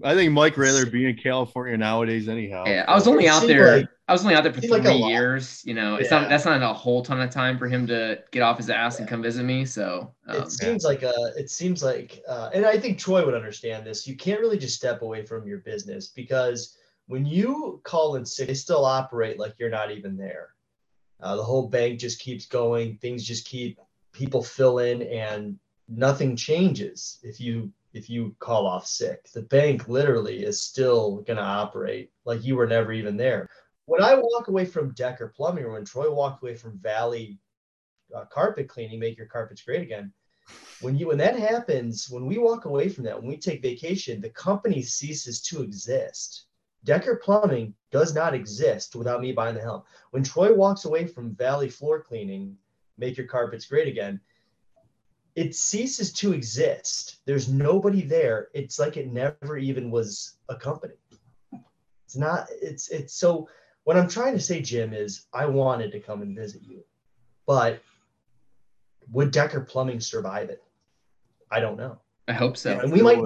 I 0.03 0.13
think 0.13 0.31
Mike 0.33 0.55
rather 0.57 0.85
be 0.85 1.09
in 1.09 1.15
California 1.15 1.75
nowadays 1.75 2.29
anyhow. 2.29 2.63
Yeah, 2.67 2.85
I 2.87 2.93
was 2.93 3.07
only 3.07 3.27
out 3.27 3.47
there. 3.47 3.77
Like, 3.77 3.89
I 4.07 4.11
was 4.11 4.21
only 4.21 4.35
out 4.35 4.43
there 4.43 4.53
for 4.53 4.61
three 4.61 4.69
like 4.69 5.09
years. 5.09 5.63
You 5.65 5.73
know, 5.73 5.95
it's 5.95 6.11
yeah. 6.11 6.21
not 6.21 6.29
that's 6.29 6.45
not 6.45 6.61
a 6.61 6.73
whole 6.73 7.03
ton 7.03 7.19
of 7.19 7.31
time 7.31 7.57
for 7.57 7.67
him 7.67 7.87
to 7.87 8.19
get 8.31 8.41
off 8.41 8.57
his 8.57 8.69
ass 8.69 8.99
and 8.99 9.07
come 9.07 9.23
visit 9.23 9.43
me. 9.43 9.65
So 9.65 10.13
um, 10.27 10.43
it 10.43 10.51
seems 10.51 10.83
like 10.83 11.01
a. 11.01 11.13
It 11.35 11.49
seems 11.49 11.83
like, 11.83 12.21
uh, 12.27 12.51
and 12.53 12.65
I 12.65 12.77
think 12.77 12.99
Troy 12.99 13.25
would 13.25 13.33
understand 13.33 13.85
this. 13.85 14.07
You 14.07 14.15
can't 14.15 14.39
really 14.39 14.59
just 14.59 14.75
step 14.75 15.01
away 15.01 15.25
from 15.25 15.47
your 15.47 15.59
business 15.59 16.07
because 16.07 16.77
when 17.07 17.25
you 17.25 17.81
call 17.83 18.15
in 18.15 18.25
sick, 18.25 18.47
they 18.47 18.53
still 18.53 18.85
operate 18.85 19.39
like 19.39 19.55
you're 19.57 19.69
not 19.71 19.91
even 19.91 20.15
there. 20.15 20.49
Uh, 21.19 21.35
the 21.35 21.43
whole 21.43 21.67
bank 21.67 21.99
just 21.99 22.19
keeps 22.19 22.45
going. 22.45 22.97
Things 22.97 23.23
just 23.23 23.47
keep 23.47 23.79
people 24.11 24.43
fill 24.43 24.77
in, 24.77 25.01
and 25.01 25.57
nothing 25.87 26.35
changes 26.35 27.19
if 27.23 27.39
you 27.39 27.71
if 27.93 28.09
you 28.09 28.35
call 28.39 28.67
off 28.67 28.85
sick. 28.85 29.29
The 29.33 29.41
bank 29.43 29.87
literally 29.87 30.43
is 30.43 30.61
still 30.61 31.21
going 31.21 31.37
to 31.37 31.43
operate 31.43 32.11
like 32.25 32.43
you 32.43 32.55
were 32.55 32.67
never 32.67 32.91
even 32.91 33.17
there. 33.17 33.47
When 33.85 34.03
I 34.03 34.15
walk 34.15 34.47
away 34.47 34.65
from 34.65 34.93
Decker 34.93 35.33
Plumbing 35.35 35.63
or 35.63 35.71
when 35.71 35.85
Troy 35.85 36.13
walked 36.13 36.43
away 36.43 36.55
from 36.55 36.79
Valley 36.79 37.39
uh, 38.15 38.25
Carpet 38.25 38.69
Cleaning, 38.69 38.99
make 38.99 39.17
your 39.17 39.27
carpets 39.27 39.63
great 39.63 39.81
again. 39.81 40.13
When 40.81 40.95
you 40.95 41.07
when 41.07 41.17
that 41.19 41.37
happens, 41.37 42.09
when 42.09 42.25
we 42.25 42.37
walk 42.37 42.65
away 42.65 42.89
from 42.89 43.03
that, 43.05 43.19
when 43.19 43.29
we 43.29 43.37
take 43.37 43.61
vacation, 43.61 44.21
the 44.21 44.29
company 44.29 44.81
ceases 44.81 45.41
to 45.43 45.61
exist. 45.61 46.45
Decker 46.85 47.17
Plumbing 47.17 47.73
does 47.91 48.15
not 48.15 48.33
exist 48.33 48.95
without 48.95 49.21
me 49.21 49.31
buying 49.31 49.55
the 49.55 49.61
helm. 49.61 49.83
When 50.11 50.23
Troy 50.23 50.53
walks 50.53 50.85
away 50.85 51.05
from 51.05 51.35
Valley 51.35 51.69
Floor 51.69 52.01
Cleaning, 52.01 52.57
make 52.97 53.17
your 53.17 53.27
carpets 53.27 53.65
great 53.65 53.87
again, 53.87 54.21
it 55.39 55.55
ceases 55.55 56.11
to 56.11 56.33
exist. 56.33 57.21
There's 57.25 57.47
nobody 57.47 58.01
there. 58.01 58.49
It's 58.53 58.77
like 58.77 58.97
it 58.97 59.07
never 59.07 59.57
even 59.57 59.89
was 59.89 60.35
a 60.49 60.55
company. 60.55 60.95
It's 62.03 62.17
not, 62.17 62.47
it's, 62.61 62.89
it's 62.89 63.13
so 63.13 63.47
what 63.85 63.95
I'm 63.95 64.09
trying 64.09 64.33
to 64.33 64.41
say, 64.41 64.61
Jim, 64.61 64.91
is 64.91 65.27
I 65.31 65.45
wanted 65.45 65.93
to 65.93 66.01
come 66.01 66.21
and 66.23 66.35
visit 66.35 66.61
you, 66.67 66.83
but 67.47 67.81
would 69.13 69.31
Decker 69.31 69.61
Plumbing 69.61 70.01
survive 70.01 70.49
it? 70.49 70.61
I 71.49 71.61
don't 71.61 71.77
know. 71.77 71.99
I 72.27 72.33
hope 72.33 72.57
so. 72.57 72.77
And 72.77 72.91
we 72.91 73.01
might, 73.01 73.23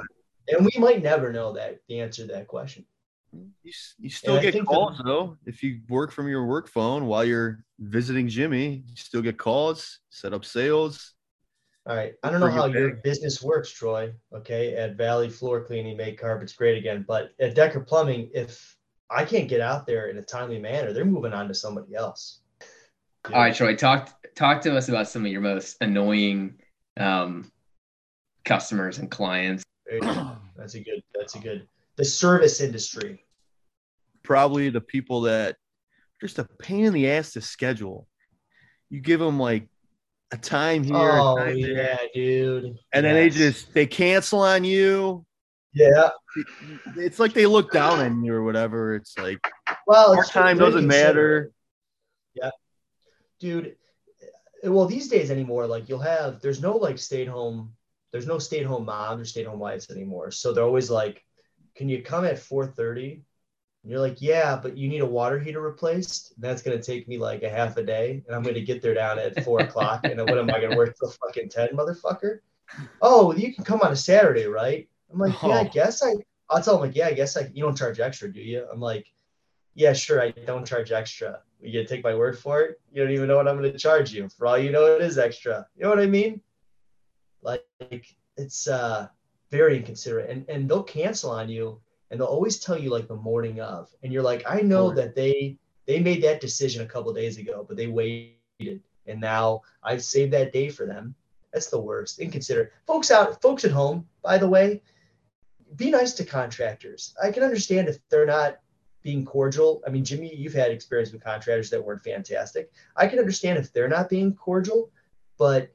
and 0.50 0.64
we 0.64 0.80
might 0.80 1.02
never 1.02 1.34
know 1.34 1.52
that 1.54 1.80
the 1.90 2.00
answer 2.00 2.28
to 2.28 2.34
that 2.34 2.48
question. 2.48 2.86
You, 3.32 3.72
you 3.98 4.10
still 4.12 4.36
and 4.36 4.52
get 4.52 4.66
calls 4.68 4.98
that, 4.98 5.06
though. 5.08 5.36
If 5.48 5.64
you 5.64 5.80
work 5.90 6.12
from 6.12 6.28
your 6.28 6.46
work 6.46 6.70
phone 6.70 7.08
while 7.08 7.26
you're 7.26 7.66
visiting 7.80 8.28
Jimmy, 8.28 8.84
you 8.88 8.96
still 8.96 9.24
get 9.24 9.40
calls, 9.40 9.98
set 10.12 10.32
up 10.32 10.46
sales, 10.46 11.13
all 11.86 11.96
right. 11.96 12.14
I 12.24 12.30
don't 12.30 12.40
know 12.40 12.50
how 12.50 12.66
your 12.66 12.96
business 12.96 13.42
works, 13.42 13.70
Troy. 13.70 14.14
Okay. 14.34 14.76
At 14.76 14.96
Valley 14.96 15.30
Floor 15.30 15.62
Cleaning, 15.64 15.98
make 15.98 16.20
carpets 16.20 16.54
great 16.54 16.78
again. 16.78 17.04
But 17.06 17.32
at 17.42 17.56
Decker 17.56 17.82
Plumbing, 17.82 18.30
if 18.34 18.78
I 19.10 19.26
can't 19.26 19.50
get 19.50 19.60
out 19.60 19.86
there 19.86 20.08
in 20.08 20.18
a 20.18 20.22
timely 20.22 20.60
manner, 20.60 20.94
they're 20.94 21.04
moving 21.04 21.34
on 21.34 21.48
to 21.50 21.54
somebody 21.54 21.94
else. 21.94 22.40
All 23.26 23.34
right, 23.34 23.54
Troy. 23.54 23.76
Talk 23.76 24.10
talk 24.36 24.62
to 24.62 24.76
us 24.76 24.88
about 24.88 25.10
some 25.10 25.26
of 25.26 25.32
your 25.32 25.42
most 25.42 25.78
annoying 25.82 26.56
um, 26.98 27.52
customers 28.46 29.00
and 29.00 29.12
clients. 29.12 29.64
That's 30.56 30.76
a 30.76 30.80
good. 30.80 31.04
That's 31.14 31.36
a 31.36 31.40
good. 31.40 31.68
The 31.98 32.06
service 32.06 32.62
industry. 32.62 33.26
Probably 34.24 34.70
the 34.70 34.82
people 34.82 35.22
that 35.22 35.58
just 36.22 36.40
a 36.40 36.46
pain 36.60 36.86
in 36.86 36.94
the 36.94 37.10
ass 37.10 37.34
to 37.34 37.42
schedule. 37.42 38.08
You 38.90 39.02
give 39.02 39.20
them 39.20 39.38
like 39.38 39.68
a 40.34 40.38
time 40.38 40.84
here. 40.84 40.96
Oh 40.96 41.38
time 41.38 41.58
yeah, 41.58 41.68
there. 41.68 42.00
dude. 42.14 42.64
And 42.66 42.78
yes. 42.94 43.02
then 43.04 43.16
they 43.16 43.30
just 43.30 43.74
they 43.74 43.86
cancel 43.86 44.40
on 44.40 44.64
you. 44.64 45.26
Yeah. 45.74 46.10
It's 46.98 47.20
like 47.20 47.34
they 47.34 47.46
look 47.46 47.72
down 47.72 48.00
on 48.00 48.24
you 48.24 48.34
or 48.34 48.44
whatever. 48.44 48.96
It's 48.96 49.18
like 49.18 49.40
well, 49.86 50.16
our 50.16 50.24
time 50.24 50.58
doesn't 50.58 50.88
matter. 50.88 51.52
Yeah. 52.34 52.50
Dude. 53.40 53.76
Eh, 54.64 54.70
well, 54.70 54.86
these 54.86 55.08
days 55.08 55.30
anymore, 55.30 55.68
like 55.68 55.88
you'll 55.88 56.00
have 56.00 56.42
there's 56.42 56.62
no 56.62 56.78
like 56.78 56.98
stay 56.98 57.22
at 57.22 57.28
home, 57.28 57.74
there's 58.12 58.28
no 58.28 58.40
stay 58.40 58.60
at 58.62 58.66
home 58.66 58.86
moms 58.86 59.22
or 59.22 59.26
stay 59.26 59.42
at 59.42 59.48
home 59.48 59.60
wives 59.60 59.90
anymore. 59.92 60.32
So 60.32 60.52
they're 60.52 60.64
always 60.64 60.90
like, 60.90 61.24
Can 61.76 61.90
you 61.90 62.02
come 62.02 62.26
at 62.26 62.36
4:30? 62.38 63.22
And 63.84 63.92
you're 63.92 64.02
like, 64.02 64.22
yeah, 64.22 64.56
but 64.56 64.78
you 64.78 64.88
need 64.88 65.02
a 65.02 65.06
water 65.06 65.40
heater 65.40 65.62
replaced. 65.62 66.40
That's 66.40 66.62
going 66.62 66.78
to 66.78 66.84
take 66.84 67.08
me 67.08 67.18
like 67.18 67.44
a 67.44 67.50
half 67.50 67.76
a 67.78 67.84
day. 67.84 68.24
And 68.26 68.36
I'm 68.36 68.42
going 68.42 68.56
to 68.56 68.62
get 68.62 68.82
there 68.82 68.94
down 68.94 69.20
at 69.20 69.44
four 69.44 69.60
o'clock. 69.60 70.06
And 70.06 70.20
what 70.22 70.38
am 70.38 70.50
I 70.50 70.60
going 70.60 70.72
to 70.72 70.78
work 70.78 70.96
till 70.98 71.10
fucking 71.10 71.50
10, 71.50 71.70
motherfucker? 71.70 72.40
Oh, 73.02 73.34
you 73.36 73.54
can 73.54 73.64
come 73.64 73.82
on 73.82 73.92
a 73.92 73.96
Saturday, 73.96 74.46
right? 74.46 74.88
I'm 75.12 75.20
like, 75.20 75.34
yeah, 75.44 75.50
I 75.50 75.66
oh. 75.66 75.70
guess 75.72 76.02
I, 76.02 76.14
I'll 76.50 76.62
tell 76.62 76.76
them 76.76 76.88
like, 76.88 76.96
yeah, 76.96 77.08
I 77.08 77.14
guess 77.14 77.36
I, 77.36 77.52
you 77.54 77.64
don't 77.64 77.78
charge 77.78 78.00
extra, 78.00 78.32
do 78.32 78.42
you? 78.42 78.66
I'm 78.72 78.80
like, 78.80 79.06
Yeah, 79.76 79.94
sure. 79.94 80.22
I 80.22 80.32
don't 80.32 80.66
charge 80.66 80.92
extra. 80.92 81.40
You 81.62 81.74
gonna 81.74 81.88
take 81.88 82.04
my 82.04 82.14
word 82.14 82.38
for 82.38 82.62
it? 82.62 82.80
You 82.92 83.04
don't 83.04 83.14
even 83.14 83.28
know 83.28 83.38
what 83.38 83.48
I'm 83.48 83.56
gonna 83.56 83.78
charge 83.78 84.12
you. 84.12 84.30
For 84.30 84.46
all 84.48 84.58
you 84.58 84.72
know, 84.72 84.86
it 84.86 85.02
is 85.02 85.18
extra. 85.18 85.66
You 85.76 85.84
know 85.84 85.90
what 85.90 86.00
I 86.00 86.08
mean? 86.08 86.42
Like 87.42 87.66
it's 88.38 88.68
uh 88.68 89.08
very 89.50 89.78
inconsiderate, 89.78 90.30
and 90.30 90.46
and 90.50 90.70
they'll 90.70 90.84
cancel 90.84 91.32
on 91.32 91.50
you, 91.50 91.80
and 92.14 92.22
they'll 92.22 92.28
always 92.28 92.60
tell 92.60 92.78
you 92.78 92.92
like 92.92 93.08
the 93.08 93.16
morning 93.16 93.60
of, 93.60 93.90
and 94.04 94.14
you're 94.14 94.22
like, 94.22 94.44
I 94.48 94.62
know 94.62 94.94
that 94.94 95.16
they 95.16 95.58
they 95.88 96.00
made 96.00 96.22
that 96.24 96.42
decision 96.42 96.84
a 96.84 96.86
couple 96.86 97.12
days 97.12 97.40
ago, 97.40 97.66
but 97.68 97.76
they 97.76 97.88
waited, 97.88 98.84
and 99.08 99.20
now 99.20 99.64
I've 99.82 100.04
saved 100.04 100.32
that 100.34 100.54
day 100.54 100.70
for 100.70 100.86
them. 100.86 101.16
That's 101.52 101.72
the 101.72 101.82
worst. 101.82 102.20
Inconsiderate. 102.20 102.72
Folks 102.86 103.10
out, 103.10 103.42
folks 103.42 103.66
at 103.66 103.72
home, 103.72 104.08
by 104.22 104.38
the 104.38 104.48
way, 104.48 104.84
be 105.76 105.90
nice 105.90 106.14
to 106.14 106.24
contractors. 106.24 107.16
I 107.22 107.32
can 107.32 107.42
understand 107.42 107.90
if 107.90 107.98
they're 108.10 108.28
not 108.28 108.60
being 109.02 109.26
cordial. 109.26 109.82
I 109.88 109.90
mean, 109.90 110.06
Jimmy, 110.06 110.36
you've 110.36 110.54
had 110.54 110.70
experience 110.70 111.12
with 111.12 111.24
contractors 111.24 111.72
that 111.72 111.84
weren't 111.84 112.04
fantastic. 112.04 112.72
I 112.96 113.08
can 113.08 113.18
understand 113.18 113.58
if 113.58 113.74
they're 113.74 113.90
not 113.90 114.08
being 114.08 114.36
cordial, 114.36 114.92
but 115.40 115.74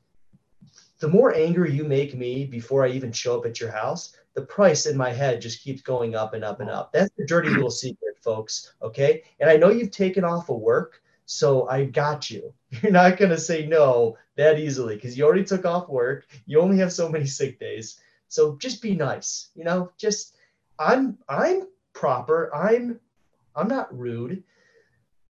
the 1.00 1.09
more 1.09 1.35
angry 1.35 1.73
you 1.73 1.83
make 1.83 2.14
me 2.14 2.45
before 2.45 2.85
I 2.85 2.90
even 2.90 3.11
show 3.11 3.37
up 3.37 3.45
at 3.45 3.59
your 3.59 3.73
house, 3.73 4.14
the 4.35 4.42
price 4.42 4.87
in 4.87 4.97
my 4.97 5.12
head 5.12 5.40
just 5.40 5.62
keeps 5.62 5.82
going 5.82 6.14
up 6.14 6.35
and 6.35 6.44
up 6.44 6.61
and 6.61 6.70
up. 6.70 6.92
That's 6.92 7.11
the 7.16 7.26
dirty 7.26 7.50
little 7.50 7.70
secret, 7.70 8.16
folks. 8.23 8.73
Okay. 8.82 9.23
And 9.40 9.50
I 9.50 9.56
know 9.56 9.70
you've 9.70 9.90
taken 9.90 10.25
off 10.25 10.49
of 10.49 10.58
work, 10.58 11.02
so 11.26 11.68
I 11.68 11.85
got 11.85 12.30
you. 12.30 12.52
You're 12.82 12.92
not 12.92 13.16
going 13.16 13.30
to 13.30 13.38
say 13.38 13.66
no 13.66 14.16
that 14.37 14.58
easily 14.58 14.94
because 14.94 15.18
you 15.18 15.25
already 15.25 15.44
took 15.44 15.64
off 15.64 15.88
work. 15.88 16.26
You 16.47 16.61
only 16.61 16.78
have 16.78 16.92
so 16.92 17.08
many 17.08 17.26
sick 17.26 17.58
days. 17.58 18.00
So 18.28 18.56
just 18.56 18.82
be 18.82 18.94
nice. 18.94 19.49
You 19.54 19.64
know, 19.64 19.90
just 19.97 20.37
I'm 20.78 21.18
I'm 21.28 21.68
proper. 21.92 22.54
I'm 22.54 23.00
I'm 23.56 23.68
not 23.68 23.97
rude. 23.97 24.44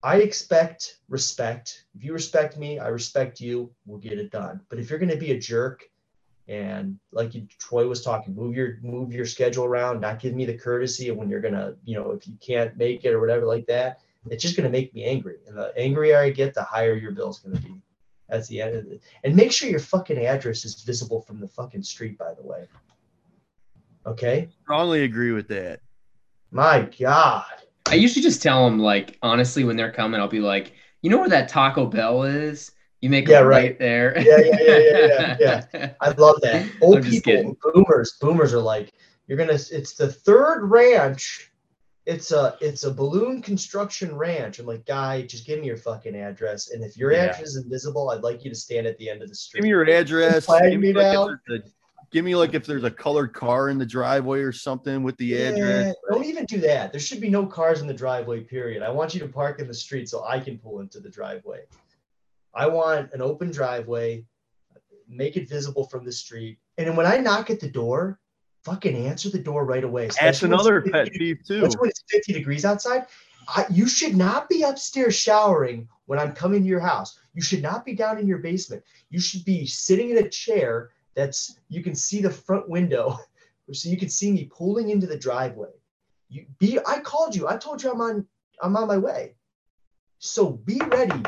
I 0.03 0.17
expect 0.17 0.99
respect. 1.09 1.85
If 1.95 2.05
you 2.05 2.13
respect 2.13 2.59
me, 2.59 2.79
I 2.79 2.89
respect 2.89 3.41
you. 3.41 3.73
We'll 3.87 3.99
get 3.99 4.19
it 4.19 4.31
done. 4.31 4.61
But 4.69 4.79
if 4.79 4.91
you're 4.91 4.99
going 4.99 5.11
to 5.11 5.17
be 5.17 5.33
a 5.33 5.39
jerk 5.39 5.89
and 6.49 6.99
like 7.13 7.35
you, 7.35 7.47
Troy 7.59 7.87
was 7.87 8.03
talking, 8.03 8.35
move 8.35 8.57
your 8.57 8.79
move 8.83 9.13
your 9.13 9.27
schedule 9.27 9.65
around, 9.65 10.01
not 10.01 10.21
give 10.21 10.35
me 10.35 10.45
the 10.45 10.57
courtesy 10.57 11.09
of 11.09 11.17
when 11.17 11.29
you're 11.29 11.41
gonna, 11.41 11.75
you 11.85 11.95
know, 11.95 12.11
if 12.11 12.27
you 12.27 12.35
can't 12.45 12.77
make 12.77 13.05
it 13.05 13.13
or 13.13 13.21
whatever 13.21 13.47
like 13.47 13.67
that, 13.67 14.01
it's 14.29 14.43
just 14.43 14.57
gonna 14.57 14.69
make 14.69 14.93
me 14.95 15.05
angry. 15.05 15.37
And 15.47 15.57
the 15.57 15.73
angrier 15.77 16.19
I 16.19 16.31
get, 16.31 16.55
the 16.55 16.63
higher 16.63 16.95
your 16.95 17.13
bill's 17.13 17.41
gonna 17.41 17.61
be. 17.61 17.81
That's 18.29 18.49
the 18.49 18.61
end 18.61 18.77
of 18.77 18.87
it. 18.87 19.03
And 19.25 19.37
make 19.37 19.53
sure 19.53 19.69
your 19.69 19.79
fucking 19.79 20.19
address 20.19 20.65
is 20.65 20.83
visible 20.83 21.21
from 21.21 21.39
the 21.39 21.49
fucking 21.49 21.83
street, 21.83 22.19
by 22.19 22.35
the 22.35 22.43
way. 22.43 22.67
Okay. 24.07 24.49
Strongly 24.63 25.05
agree 25.05 25.33
with 25.33 25.49
that. 25.49 25.81
My 26.51 26.89
God. 26.99 27.45
I 27.87 27.95
usually 27.95 28.23
just 28.23 28.43
tell 28.43 28.65
them 28.65 28.79
like 28.79 29.19
honestly 29.23 29.65
when 29.65 29.77
they're 29.77 29.93
coming, 29.93 30.21
I'll 30.21 30.29
be 30.29 30.41
like, 30.41 30.73
you 31.03 31.11
know 31.11 31.19
where 31.19 31.29
that 31.29 31.49
Taco 31.49 31.87
Bell 31.87 32.23
is? 32.25 32.73
You 33.03 33.11
make 33.11 33.27
yeah, 33.27 33.41
right. 33.41 33.49
right 33.49 33.79
there. 33.81 34.15
Yeah, 34.17 34.39
yeah, 34.39 34.59
yeah, 34.61 34.79
yeah, 34.79 35.37
yeah, 35.41 35.67
yeah. 35.75 35.93
I 36.01 36.11
love 36.11 36.41
that. 36.43 36.71
Old 36.81 37.03
people, 37.03 37.57
boomers, 37.61 38.13
boomers 38.21 38.55
are 38.55 38.61
like, 38.61 38.93
you're 39.27 39.37
gonna. 39.37 39.55
It's 39.55 39.95
the 39.95 40.11
third 40.11 40.65
ranch. 40.65 41.51
It's 42.07 42.31
a 42.31 42.57
it's 42.61 42.85
a 42.85 42.95
balloon 42.95 43.43
construction 43.43 44.15
ranch. 44.15 44.61
I'm 44.61 44.67
like, 44.67 44.87
guy, 44.87 45.23
just 45.23 45.47
give 45.47 45.61
me 45.61 45.67
your 45.67 45.77
fucking 45.77 46.15
address. 46.15 46.71
And 46.71 46.85
if 46.85 46.97
your 46.97 47.13
yeah. 47.13 47.25
address 47.25 47.43
is 47.43 47.57
invisible, 47.57 48.11
I'd 48.11 48.23
like 48.23 48.45
you 48.45 48.51
to 48.51 48.57
stand 48.57 48.87
at 48.87 48.97
the 48.99 49.11
end 49.11 49.21
of 49.21 49.29
the 49.29 49.35
street. 49.35 49.61
Give 49.61 49.65
me 49.65 49.71
your 49.71 49.83
address. 49.83 50.47
Give 50.47 50.81
me, 50.81 50.93
like 50.93 51.39
give 52.13 52.25
me 52.25 52.37
like 52.37 52.55
if 52.55 52.67
there's 52.67 52.85
a 52.85 52.91
colored 52.91 53.33
car 53.33 53.69
in 53.69 53.79
the 53.79 53.87
driveway 53.87 54.41
or 54.41 54.53
something 54.53 55.03
with 55.03 55.17
the 55.17 55.27
yeah, 55.27 55.49
address. 55.49 55.95
Don't 56.09 56.25
even 56.25 56.45
do 56.45 56.61
that. 56.61 56.93
There 56.93 57.01
should 57.01 57.21
be 57.21 57.31
no 57.31 57.47
cars 57.47 57.81
in 57.81 57.89
the 57.89 57.95
driveway, 57.95 58.41
period. 58.41 58.83
I 58.83 58.91
want 58.91 59.13
you 59.13 59.21
to 59.21 59.29
park 59.29 59.59
in 59.59 59.67
the 59.67 59.75
street 59.75 60.09
so 60.09 60.25
I 60.25 60.39
can 60.39 60.59
pull 60.59 60.81
into 60.81 61.01
the 61.01 61.09
driveway. 61.09 61.63
I 62.55 62.67
want 62.67 63.13
an 63.13 63.23
open 63.23 63.51
driveway, 63.51 64.25
make 65.09 65.37
it 65.37 65.49
visible 65.49 65.87
from 65.87 66.05
the 66.05 66.13
street. 66.13 66.59
And 66.79 66.97
when 66.97 67.07
I 67.07 67.19
knock 67.19 67.51
at 67.51 67.61
the 67.61 67.69
door, 67.69 68.19
fucking 68.65 68.95
answer 68.95 69.31
the 69.31 69.39
door 69.39 69.65
right 69.65 69.85
away. 69.85 70.11
That's 70.21 70.43
another 70.43 70.83
pet 70.83 71.11
peeve 71.13 71.41
too. 71.47 71.61
That's 71.61 71.77
when 71.79 71.91
it's 71.91 72.03
50 72.11 72.33
degrees 72.33 72.65
outside. 72.65 73.07
I, 73.49 73.67
you 73.71 73.89
should 73.89 74.17
not 74.17 74.49
be 74.49 74.63
upstairs 74.63 75.17
showering 75.17 75.89
when 76.07 76.19
I'm 76.19 76.33
coming 76.33 76.63
to 76.63 76.69
your 76.69 76.81
house. 76.81 77.19
You 77.35 77.43
should 77.43 77.63
not 77.63 77.85
be 77.85 77.95
down 77.95 78.19
in 78.19 78.27
your 78.27 78.39
basement. 78.39 78.85
You 79.11 79.21
should 79.21 79.45
be 79.45 79.67
sitting 79.67 80.11
in 80.11 80.19
a 80.19 80.29
chair 80.29 80.91
that's 81.15 81.59
you 81.69 81.83
can 81.83 81.95
see 81.95 82.23
the 82.23 82.31
front 82.31 82.69
window, 82.69 83.19
so 83.73 83.89
you 83.89 83.97
can 83.97 84.09
see 84.09 84.31
me 84.31 84.45
pulling 84.45 84.91
into 84.91 85.07
the 85.07 85.19
driveway. 85.19 85.71
You 86.29 86.47
be 86.59 86.79
I 86.87 87.01
called 87.01 87.35
you. 87.35 87.49
I 87.49 87.57
told 87.57 87.83
you 87.83 87.91
I'm 87.91 88.01
on 88.01 88.27
I'm 88.63 88.77
on 88.77 88.87
my 88.87 88.99
way. 88.99 89.35
So 90.19 90.51
be 90.51 90.79
ready 90.87 91.21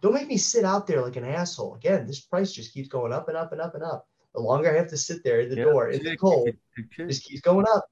don't 0.00 0.14
make 0.14 0.28
me 0.28 0.36
sit 0.36 0.64
out 0.64 0.86
there 0.86 1.02
like 1.02 1.16
an 1.16 1.24
asshole. 1.24 1.74
Again, 1.74 2.06
this 2.06 2.20
price 2.20 2.52
just 2.52 2.72
keeps 2.72 2.88
going 2.88 3.12
up 3.12 3.28
and 3.28 3.36
up 3.36 3.52
and 3.52 3.60
up 3.60 3.74
and 3.74 3.84
up. 3.84 4.06
The 4.34 4.40
longer 4.40 4.70
I 4.70 4.76
have 4.76 4.88
to 4.88 4.96
sit 4.96 5.24
there 5.24 5.40
at 5.40 5.50
the 5.50 5.56
yeah, 5.56 5.64
door 5.64 5.88
in 5.90 6.02
the 6.02 6.16
cold, 6.16 6.48
it 6.48 6.56
just 7.08 7.24
keeps 7.24 7.40
going 7.40 7.66
up. 7.74 7.84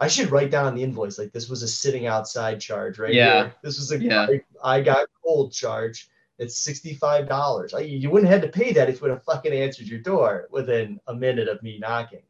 I 0.00 0.08
should 0.08 0.30
write 0.30 0.50
down 0.50 0.74
the 0.74 0.82
invoice 0.82 1.18
like 1.18 1.32
this 1.32 1.48
was 1.48 1.62
a 1.62 1.68
sitting 1.68 2.06
outside 2.06 2.60
charge, 2.60 2.98
right? 2.98 3.12
Yeah. 3.12 3.42
Here. 3.44 3.54
This 3.62 3.78
was 3.78 3.92
a 3.92 3.98
yeah. 4.02 4.26
I, 4.62 4.76
I 4.78 4.80
got 4.80 5.08
cold 5.24 5.52
charge. 5.52 6.08
It's 6.38 6.58
sixty-five 6.58 7.28
dollars. 7.28 7.72
You 7.80 8.10
wouldn't 8.10 8.30
have 8.30 8.42
to 8.42 8.48
pay 8.48 8.72
that 8.72 8.88
if 8.88 8.96
you 8.96 9.02
would 9.02 9.10
have 9.10 9.24
fucking 9.24 9.52
answered 9.52 9.86
your 9.86 10.00
door 10.00 10.48
within 10.50 11.00
a 11.06 11.14
minute 11.14 11.48
of 11.48 11.62
me 11.62 11.78
knocking. 11.78 12.22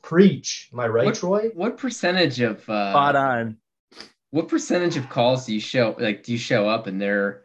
Preach. 0.00 0.70
Am 0.72 0.80
I 0.80 0.88
right, 0.88 1.04
what, 1.04 1.14
Troy? 1.14 1.50
What 1.54 1.76
percentage 1.76 2.40
of 2.40 2.68
uh, 2.68 2.92
spot 2.92 3.14
on? 3.14 3.58
What 4.30 4.48
percentage 4.48 4.96
of 4.96 5.10
calls 5.10 5.46
do 5.46 5.54
you 5.54 5.60
show 5.60 5.94
like 5.98 6.24
do 6.24 6.32
you 6.32 6.38
show 6.38 6.66
up 6.68 6.86
and 6.86 7.00
they're 7.00 7.42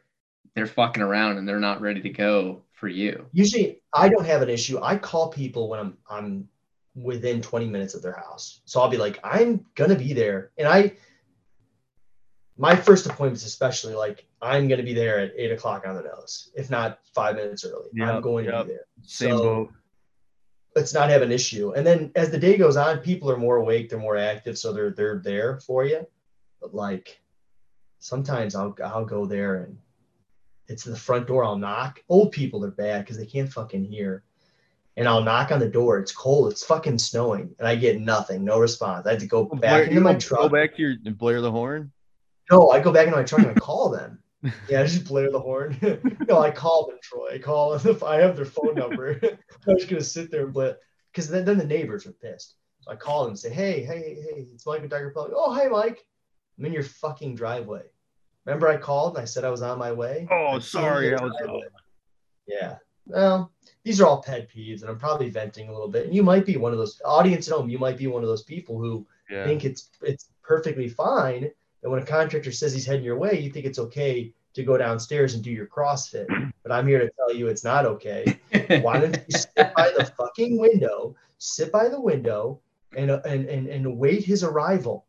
they're 0.56 0.68
fucking 0.68 1.04
around 1.04 1.38
and 1.38 1.48
they're 1.48 1.60
not 1.60 1.82
ready 1.82 2.02
to 2.02 2.10
go 2.10 2.64
for 2.74 2.88
you. 2.88 3.26
Usually 3.32 3.82
I 3.94 4.10
don't 4.10 4.26
have 4.26 4.42
an 4.42 4.50
issue. 4.50 4.80
I 4.82 4.98
call 4.98 5.30
people 5.30 5.70
when 5.70 5.80
I'm 5.80 5.98
I'm 6.10 6.50
within 6.96 7.42
20 7.42 7.68
minutes 7.68 7.94
of 7.94 8.02
their 8.02 8.14
house. 8.14 8.62
So 8.66 8.82
I'll 8.82 8.90
be 8.90 8.98
like, 8.98 9.20
I'm 9.24 9.66
gonna 9.76 9.96
be 9.96 10.14
there. 10.14 10.52
And 10.58 10.68
I 10.68 10.94
my 12.58 12.76
first 12.76 13.06
appointments, 13.06 13.46
especially 13.46 13.94
like 13.94 14.26
I'm 14.42 14.68
gonna 14.68 14.84
be 14.84 14.94
there 14.94 15.20
at 15.20 15.34
eight 15.38 15.52
o'clock 15.52 15.86
on 15.86 15.96
the 15.96 16.04
nose, 16.04 16.52
if 16.56 16.70
not 16.70 17.00
five 17.14 17.36
minutes 17.36 17.66
early. 17.66 17.90
Yep, 17.94 18.08
I'm 18.08 18.22
going 18.22 18.46
yep. 18.46 18.54
to 18.54 18.64
be 18.64 18.70
there. 18.72 18.86
Same 19.04 19.38
so, 19.38 19.44
boat. 19.44 19.74
Let's 20.76 20.94
not 20.94 21.10
have 21.10 21.24
an 21.24 21.32
issue. 21.32 21.74
And 21.74 21.86
then 21.86 22.12
as 22.16 22.30
the 22.30 22.38
day 22.38 22.58
goes 22.58 22.78
on, 22.78 23.00
people 23.00 23.32
are 23.32 23.38
more 23.38 23.58
awake, 23.58 23.90
they're 23.90 24.00
more 24.00 24.18
active, 24.18 24.58
so 24.58 24.74
they're 24.74 24.92
they're 24.92 25.20
there 25.20 25.60
for 25.60 25.86
you. 25.86 26.06
But 26.62 26.74
like 26.74 27.20
sometimes 28.00 28.56
I'll 28.56 28.76
I'll 28.84 29.06
go 29.06 29.26
there 29.26 29.64
and 29.64 29.78
it's 30.68 30.84
the 30.84 30.96
front 30.96 31.28
door. 31.28 31.44
I'll 31.44 31.58
knock. 31.58 32.04
Old 32.10 32.32
people 32.32 32.64
are 32.66 32.72
bad 32.72 33.04
because 33.04 33.18
they 33.18 33.26
can't 33.26 33.52
fucking 33.52 33.86
hear. 33.86 34.24
And 34.96 35.08
I'll 35.08 35.24
knock 35.24 35.52
on 35.52 35.60
the 35.60 35.70
door. 35.70 36.00
It's 36.00 36.12
cold. 36.12 36.52
It's 36.52 36.66
fucking 36.66 36.98
snowing, 36.98 37.56
and 37.60 37.68
I 37.68 37.76
get 37.76 38.02
nothing. 38.02 38.44
No 38.44 38.60
response. 38.60 39.06
I 39.06 39.12
had 39.12 39.20
to 39.20 39.28
go 39.28 39.46
back 39.46 39.60
Blair, 39.60 39.84
into 39.84 40.02
my 40.02 40.16
truck. 40.16 40.42
Go 40.42 40.50
back 40.50 40.76
to 40.76 40.82
your 40.82 41.14
blare 41.14 41.42
the 41.42 41.52
horn. 41.52 41.92
No, 42.50 42.72
I 42.72 42.80
go 42.80 42.92
back 42.92 43.06
into 43.06 43.18
my 43.18 43.24
truck 43.24 43.42
and 43.42 43.52
I 43.52 43.54
call 43.54 43.90
them. 43.90 44.20
Yeah, 44.70 44.82
I 44.82 44.86
just 44.86 45.06
blare 45.06 45.32
the 45.32 45.40
horn. 45.40 45.78
no, 46.30 46.40
I 46.40 46.52
call 46.52 46.88
them, 46.88 47.00
Troy. 47.02 47.32
I 47.34 47.38
call 47.40 47.76
them. 47.76 47.92
If 47.94 48.04
I 48.12 48.18
have 48.18 48.36
their 48.36 48.46
phone 48.46 48.76
number, 48.76 49.20
I'm 49.68 49.78
just 49.78 49.90
gonna 49.90 50.02
sit 50.02 50.32
there 50.32 50.46
and 50.46 50.54
blare 50.54 50.78
because 51.12 51.28
then, 51.28 51.44
then 51.44 51.58
the 51.58 51.66
neighbors 51.66 52.06
are 52.06 52.12
pissed. 52.12 52.54
So 52.82 52.92
I 52.92 52.96
call 52.96 53.24
them 53.24 53.32
and 53.32 53.40
say, 53.40 53.50
"Hey, 53.50 53.82
hey, 53.82 54.16
hey, 54.22 54.46
it's 54.54 54.66
Mike 54.66 54.82
with 54.82 54.92
Decker 54.92 55.10
Plumbing. 55.10 55.34
Oh, 55.36 55.54
hey, 55.56 55.68
Mike. 55.68 56.06
I'm 56.58 56.66
in 56.66 56.72
your 56.72 56.84
fucking 56.84 57.36
driveway. 57.36 57.82
Remember 58.48 58.70
I 58.70 58.78
called 58.78 59.16
and 59.16 59.22
I 59.22 59.26
said 59.26 59.44
I 59.44 59.50
was 59.50 59.62
on 59.62 59.78
my 59.78 59.92
way? 59.92 60.26
Oh, 60.32 60.58
sorry. 60.60 61.14
I 61.14 61.22
was 61.22 61.34
yeah. 62.48 62.78
Well, 63.06 63.52
these 63.84 64.00
are 64.00 64.08
all 64.08 64.24
pet 64.24 64.50
peeves, 64.50 64.82
and 64.82 64.90
I'm 64.90 64.98
probably 64.98 65.30
venting 65.30 65.68
a 65.68 65.72
little 65.74 65.90
bit. 65.90 66.06
And 66.06 66.16
you 66.16 66.24
might 66.24 66.46
be 66.46 66.56
one 66.56 66.72
of 66.72 66.78
those 66.78 67.02
audience 67.04 67.50
at 67.50 67.58
home. 67.58 67.70
You 67.70 67.78
might 67.78 67.98
be 67.98 68.08
one 68.08 68.24
of 68.24 68.30
those 68.30 68.44
people 68.44 68.80
who 68.80 69.06
yeah. 69.30 69.44
think 69.44 69.66
it's 69.66 69.90
it's 70.02 70.30
perfectly 70.44 70.88
fine 70.88 71.52
that 71.82 71.90
when 71.90 72.02
a 72.02 72.06
contractor 72.06 72.54
says 72.54 72.74
he's 72.74 72.86
heading 72.86 73.04
your 73.04 73.18
way, 73.18 73.38
you 73.38 73.52
think 73.52 73.66
it's 73.66 73.80
okay 73.80 74.34
to 74.54 74.64
go 74.64 74.78
downstairs 74.78 75.34
and 75.34 75.44
do 75.44 75.52
your 75.52 75.68
CrossFit. 75.68 76.28
But 76.64 76.72
I'm 76.72 76.88
here 76.88 77.00
to 77.00 77.10
tell 77.10 77.34
you 77.34 77.48
it's 77.48 77.64
not 77.64 77.86
okay. 77.86 78.40
Why 78.82 79.00
don't 79.00 79.16
you 79.16 79.38
sit 79.38 79.74
by 79.76 79.92
the 79.98 80.12
fucking 80.18 80.58
window, 80.58 81.16
sit 81.38 81.72
by 81.72 81.90
the 81.90 82.00
window, 82.00 82.62
and 82.96 83.12
and 83.12 83.46
and, 83.46 83.68
and 83.68 83.98
wait 83.98 84.24
his 84.24 84.44
arrival, 84.44 85.06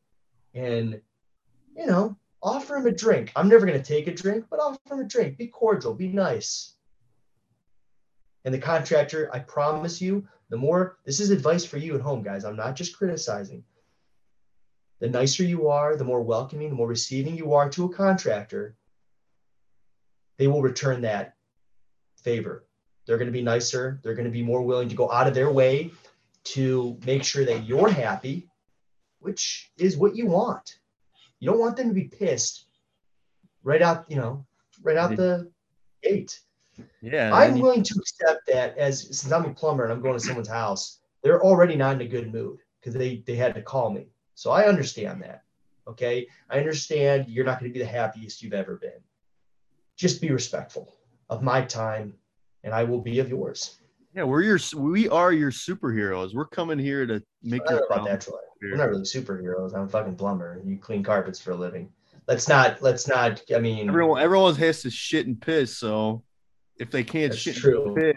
and 0.55 1.01
you 1.77 1.87
know 1.87 2.17
offer 2.43 2.77
him 2.77 2.87
a 2.87 2.93
drink. 2.93 3.33
I'm 3.35 3.49
never 3.49 3.67
going 3.67 3.81
to 3.81 3.85
take 3.85 4.07
a 4.07 4.15
drink, 4.15 4.47
but 4.51 4.61
offer 4.61 4.79
him 4.91 5.01
a 5.01 5.05
drink. 5.05 5.39
Be 5.39 5.49
cordial, 5.49 5.95
be 5.95 6.09
nice. 6.09 6.75
And 8.45 8.55
the 8.55 8.59
contractor, 8.59 9.31
I 9.33 9.41
promise 9.41 10.01
you, 10.01 10.27
the 10.49 10.57
more 10.57 10.99
this 11.05 11.21
is 11.21 11.31
advice 11.31 11.65
for 11.65 11.77
you 11.77 11.95
at 11.95 12.01
home, 12.01 12.23
guys. 12.23 12.45
I'm 12.45 12.57
not 12.57 12.77
just 12.77 12.97
criticizing. 12.97 13.65
The 15.01 15.09
nicer 15.09 15.45
you 15.45 15.69
are, 15.69 15.97
the 15.97 16.05
more 16.05 16.23
welcoming, 16.23 16.71
the 16.71 16.75
more 16.75 16.89
receiving 16.89 17.37
you 17.37 17.55
are 17.55 17.69
to 17.71 17.85
a 17.85 17.95
contractor, 17.95 18.77
they 20.39 20.47
will 20.47 20.63
return 20.63 21.03
that 21.03 21.35
favor. 22.23 22.65
They're 23.07 23.19
going 23.19 23.27
to 23.27 23.33
be 23.33 23.43
nicer. 23.43 24.01
They're 24.03 24.15
going 24.15 24.25
to 24.25 24.31
be 24.31 24.43
more 24.43 24.63
willing 24.63 24.89
to 24.89 24.97
go 24.97 25.11
out 25.11 25.27
of 25.27 25.35
their 25.35 25.51
way 25.51 25.93
to 26.45 26.99
make 27.05 27.25
sure 27.25 27.45
that 27.45 27.65
you're 27.65 27.91
happy, 27.91 28.49
which 29.21 29.71
is 29.77 29.97
what 29.97 30.17
you 30.17 30.27
want 30.27 30.79
You 31.41 31.51
don't 31.51 31.61
want 31.61 31.77
them 31.77 31.89
to 31.89 31.95
be 31.95 32.05
pissed 32.05 32.67
right 33.63 33.83
out, 33.83 34.05
you 34.09 34.17
know, 34.17 34.47
right 34.83 34.97
out 34.97 35.17
the 35.17 35.51
gate. 36.03 36.41
Yeah. 37.01 37.35
I'm 37.35 37.57
you... 37.57 37.63
willing 37.63 37.83
to 37.83 37.95
accept 37.99 38.47
that 38.49 38.77
as 38.79 39.03
since 39.19 39.33
I'm 39.33 39.45
a 39.45 39.55
plumber 39.55 39.85
and 39.85 39.93
I'm 39.93 40.03
going 40.03 40.19
to 40.19 40.25
someone's 40.25 40.49
house, 40.49 40.99
they're 41.23 41.43
already 41.43 41.77
not 41.77 41.95
in 41.95 42.01
a 42.01 42.09
good 42.09 42.33
mood 42.33 42.59
because 42.81 42.95
they 42.95 43.23
they 43.27 43.37
had 43.37 43.55
to 43.55 43.63
call 43.63 43.91
me. 43.91 44.09
So 44.35 44.51
I 44.51 44.67
understand 44.67 45.23
that. 45.23 45.43
Okay. 45.87 46.27
I 46.51 46.59
understand 46.59 47.29
you're 47.29 47.45
not 47.45 47.61
going 47.61 47.73
to 47.73 47.79
be 47.79 47.85
the 47.85 47.91
happiest 47.91 48.43
you've 48.43 48.53
ever 48.53 48.77
been. 48.77 49.01
Just 49.97 50.21
be 50.21 50.31
respectful 50.31 50.95
of 51.29 51.43
my 51.43 51.63
time 51.63 52.15
and 52.65 52.75
I 52.75 52.85
will 52.85 53.01
be 53.01 53.19
of 53.19 53.29
yours. 53.29 53.79
Yeah, 54.15 54.25
we're 54.25 54.43
your 54.43 54.59
we 54.77 55.09
are 55.09 55.33
your 55.33 55.51
superheroes. 55.51 56.35
We're 56.35 56.47
coming 56.47 56.79
here 56.79 57.07
to 57.07 57.23
make 57.43 57.63
your 57.69 57.85
about 57.85 58.07
that, 58.07 58.29
Troy. 58.61 58.71
We're 58.71 58.77
not 58.77 58.89
really 58.89 59.03
superheroes. 59.03 59.75
I'm 59.75 59.83
a 59.83 59.89
fucking 59.89 60.17
plumber. 60.17 60.61
You 60.65 60.77
clean 60.79 61.03
carpets 61.03 61.41
for 61.41 61.53
a 61.53 61.57
living. 61.57 61.91
Let's 62.27 62.49
not 62.49 62.83
let's 62.83 63.09
not 63.09 63.41
I 63.55 63.59
mean 63.59 63.89
everyone 63.89 64.21
everyone 64.21 64.55
has 64.57 64.83
to 64.83 64.91
shit 64.91 65.27
and 65.27 65.41
piss, 65.41 65.77
so 65.77 66.23
if 66.79 66.91
they 66.91 67.03
can't 67.03 67.35
shit 67.35 67.57
true. 67.57 67.95
Piss, 67.97 68.17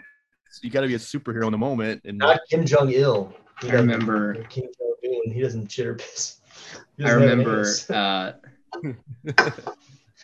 you 0.60 0.70
gotta 0.70 0.86
be 0.86 0.94
a 0.94 0.98
superhero 0.98 1.46
in 1.46 1.52
the 1.52 1.58
moment. 1.58 2.02
And 2.04 2.18
not 2.18 2.40
Kim 2.50 2.66
Jong 2.66 2.90
Il. 2.92 3.34
I 3.62 3.70
remember 3.70 4.34
Kim 4.44 4.64
Jong 4.64 4.94
Un, 5.04 5.32
he 5.32 5.40
doesn't 5.40 5.70
shit 5.70 5.86
or 5.86 5.94
piss. 5.94 6.40
I 7.02 7.10
remember 7.10 7.66
uh, 7.90 8.32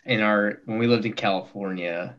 in 0.05 0.21
our 0.21 0.61
when 0.65 0.77
we 0.77 0.87
lived 0.87 1.05
in 1.05 1.13
California, 1.13 2.15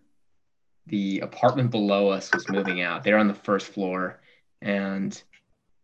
the 0.86 1.20
apartment 1.20 1.70
below 1.70 2.08
us 2.08 2.32
was 2.32 2.48
moving 2.48 2.80
out. 2.80 3.04
They're 3.04 3.18
on 3.18 3.28
the 3.28 3.34
first 3.34 3.68
floor, 3.68 4.20
and 4.60 5.20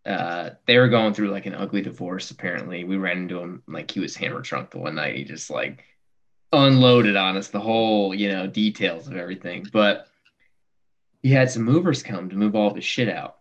uh, 0.07 0.51
they 0.67 0.79
were 0.79 0.89
going 0.89 1.13
through 1.13 1.31
like 1.31 1.47
an 1.47 1.55
ugly 1.55 1.83
divorce. 1.83 2.31
Apparently, 2.31 2.85
we 2.85 2.97
ran 2.97 3.19
into 3.19 3.41
him 3.41 3.63
like 3.67 3.91
he 3.91 4.01
was 4.01 4.15
hammer 4.15 4.41
drunk 4.41 4.71
the 4.71 4.79
one 4.79 4.95
night. 4.95 5.17
He 5.17 5.25
just 5.25 5.51
like 5.51 5.85
unloaded 6.53 7.17
on 7.17 7.37
us 7.37 7.49
the 7.49 7.61
whole 7.61 8.15
you 8.15 8.31
know 8.31 8.47
details 8.47 9.09
of 9.09 9.17
everything. 9.17 9.67
But 9.73 10.07
he 11.23 11.31
had 11.31 11.51
some 11.51 11.63
movers 11.63 12.03
come 12.03 12.29
to 12.29 12.37
move 12.37 12.55
all 12.55 12.73
the 12.73 12.81
shit 12.81 13.09
out. 13.09 13.39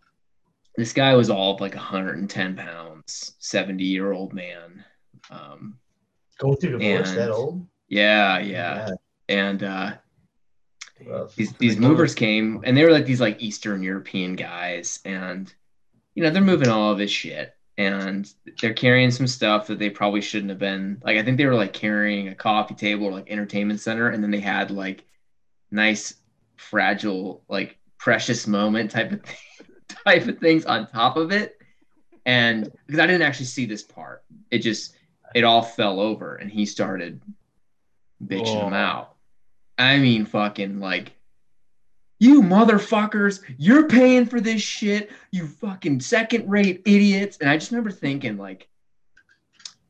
This 0.75 0.91
guy 0.91 1.13
was 1.13 1.29
all 1.29 1.53
of 1.53 1.61
like 1.61 1.75
110 1.75 2.55
pounds, 2.55 3.35
70 3.39 3.83
year 3.83 4.11
old 4.11 4.33
man. 4.33 4.83
Um, 5.29 5.77
Going 6.39 6.57
through 6.57 6.79
divorce 6.79 7.09
and, 7.09 7.17
that 7.17 7.31
old? 7.31 7.65
Yeah, 7.87 8.39
yeah. 8.39 8.89
yeah. 8.89 8.89
And 9.29 9.63
uh, 9.63 9.93
these 11.35 11.53
these 11.53 11.77
movers 11.77 12.15
came 12.15 12.61
and 12.63 12.75
they 12.75 12.83
were 12.83 12.91
like 12.91 13.05
these 13.05 13.21
like 13.21 13.41
Eastern 13.41 13.83
European 13.83 14.35
guys, 14.35 14.99
and 15.05 15.53
you 16.15 16.23
know 16.23 16.29
they're 16.29 16.41
moving 16.41 16.69
all 16.69 16.91
of 16.91 16.97
this 16.97 17.11
shit, 17.11 17.55
and 17.77 18.31
they're 18.59 18.73
carrying 18.73 19.11
some 19.11 19.27
stuff 19.27 19.67
that 19.67 19.79
they 19.79 19.89
probably 19.89 20.21
shouldn't 20.21 20.49
have 20.49 20.59
been. 20.59 21.01
Like 21.03 21.17
I 21.17 21.23
think 21.23 21.37
they 21.37 21.45
were 21.45 21.55
like 21.55 21.73
carrying 21.73 22.29
a 22.29 22.35
coffee 22.35 22.75
table 22.75 23.05
or 23.05 23.11
like 23.11 23.29
entertainment 23.29 23.79
center, 23.79 24.09
and 24.09 24.23
then 24.23 24.31
they 24.31 24.39
had 24.39 24.71
like 24.71 25.05
nice 25.71 26.15
fragile 26.57 27.43
like 27.47 27.77
precious 27.97 28.47
moment 28.47 28.91
type 28.91 29.11
of 29.11 29.21
thing, 29.21 29.37
type 30.05 30.27
of 30.27 30.39
things 30.39 30.65
on 30.65 30.87
top 30.87 31.17
of 31.17 31.31
it, 31.31 31.57
and 32.25 32.71
because 32.87 32.99
I 32.99 33.05
didn't 33.05 33.21
actually 33.21 33.47
see 33.47 33.65
this 33.65 33.83
part, 33.83 34.23
it 34.49 34.59
just 34.59 34.95
it 35.35 35.43
all 35.43 35.61
fell 35.61 35.99
over, 35.99 36.35
and 36.35 36.49
he 36.49 36.65
started 36.65 37.21
bitching 38.23 38.55
oh. 38.55 38.65
them 38.65 38.73
out 38.73 39.15
I 39.77 39.97
mean, 39.97 40.25
fucking 40.25 40.79
like, 40.79 41.14
you 42.19 42.41
motherfuckers, 42.41 43.41
you're 43.57 43.87
paying 43.87 44.25
for 44.25 44.39
this 44.39 44.61
shit, 44.61 45.11
you 45.31 45.47
fucking 45.47 45.99
second 45.99 46.49
rate 46.49 46.81
idiots. 46.85 47.37
And 47.37 47.49
I 47.49 47.57
just 47.57 47.71
remember 47.71 47.91
thinking, 47.91 48.37
like, 48.37 48.67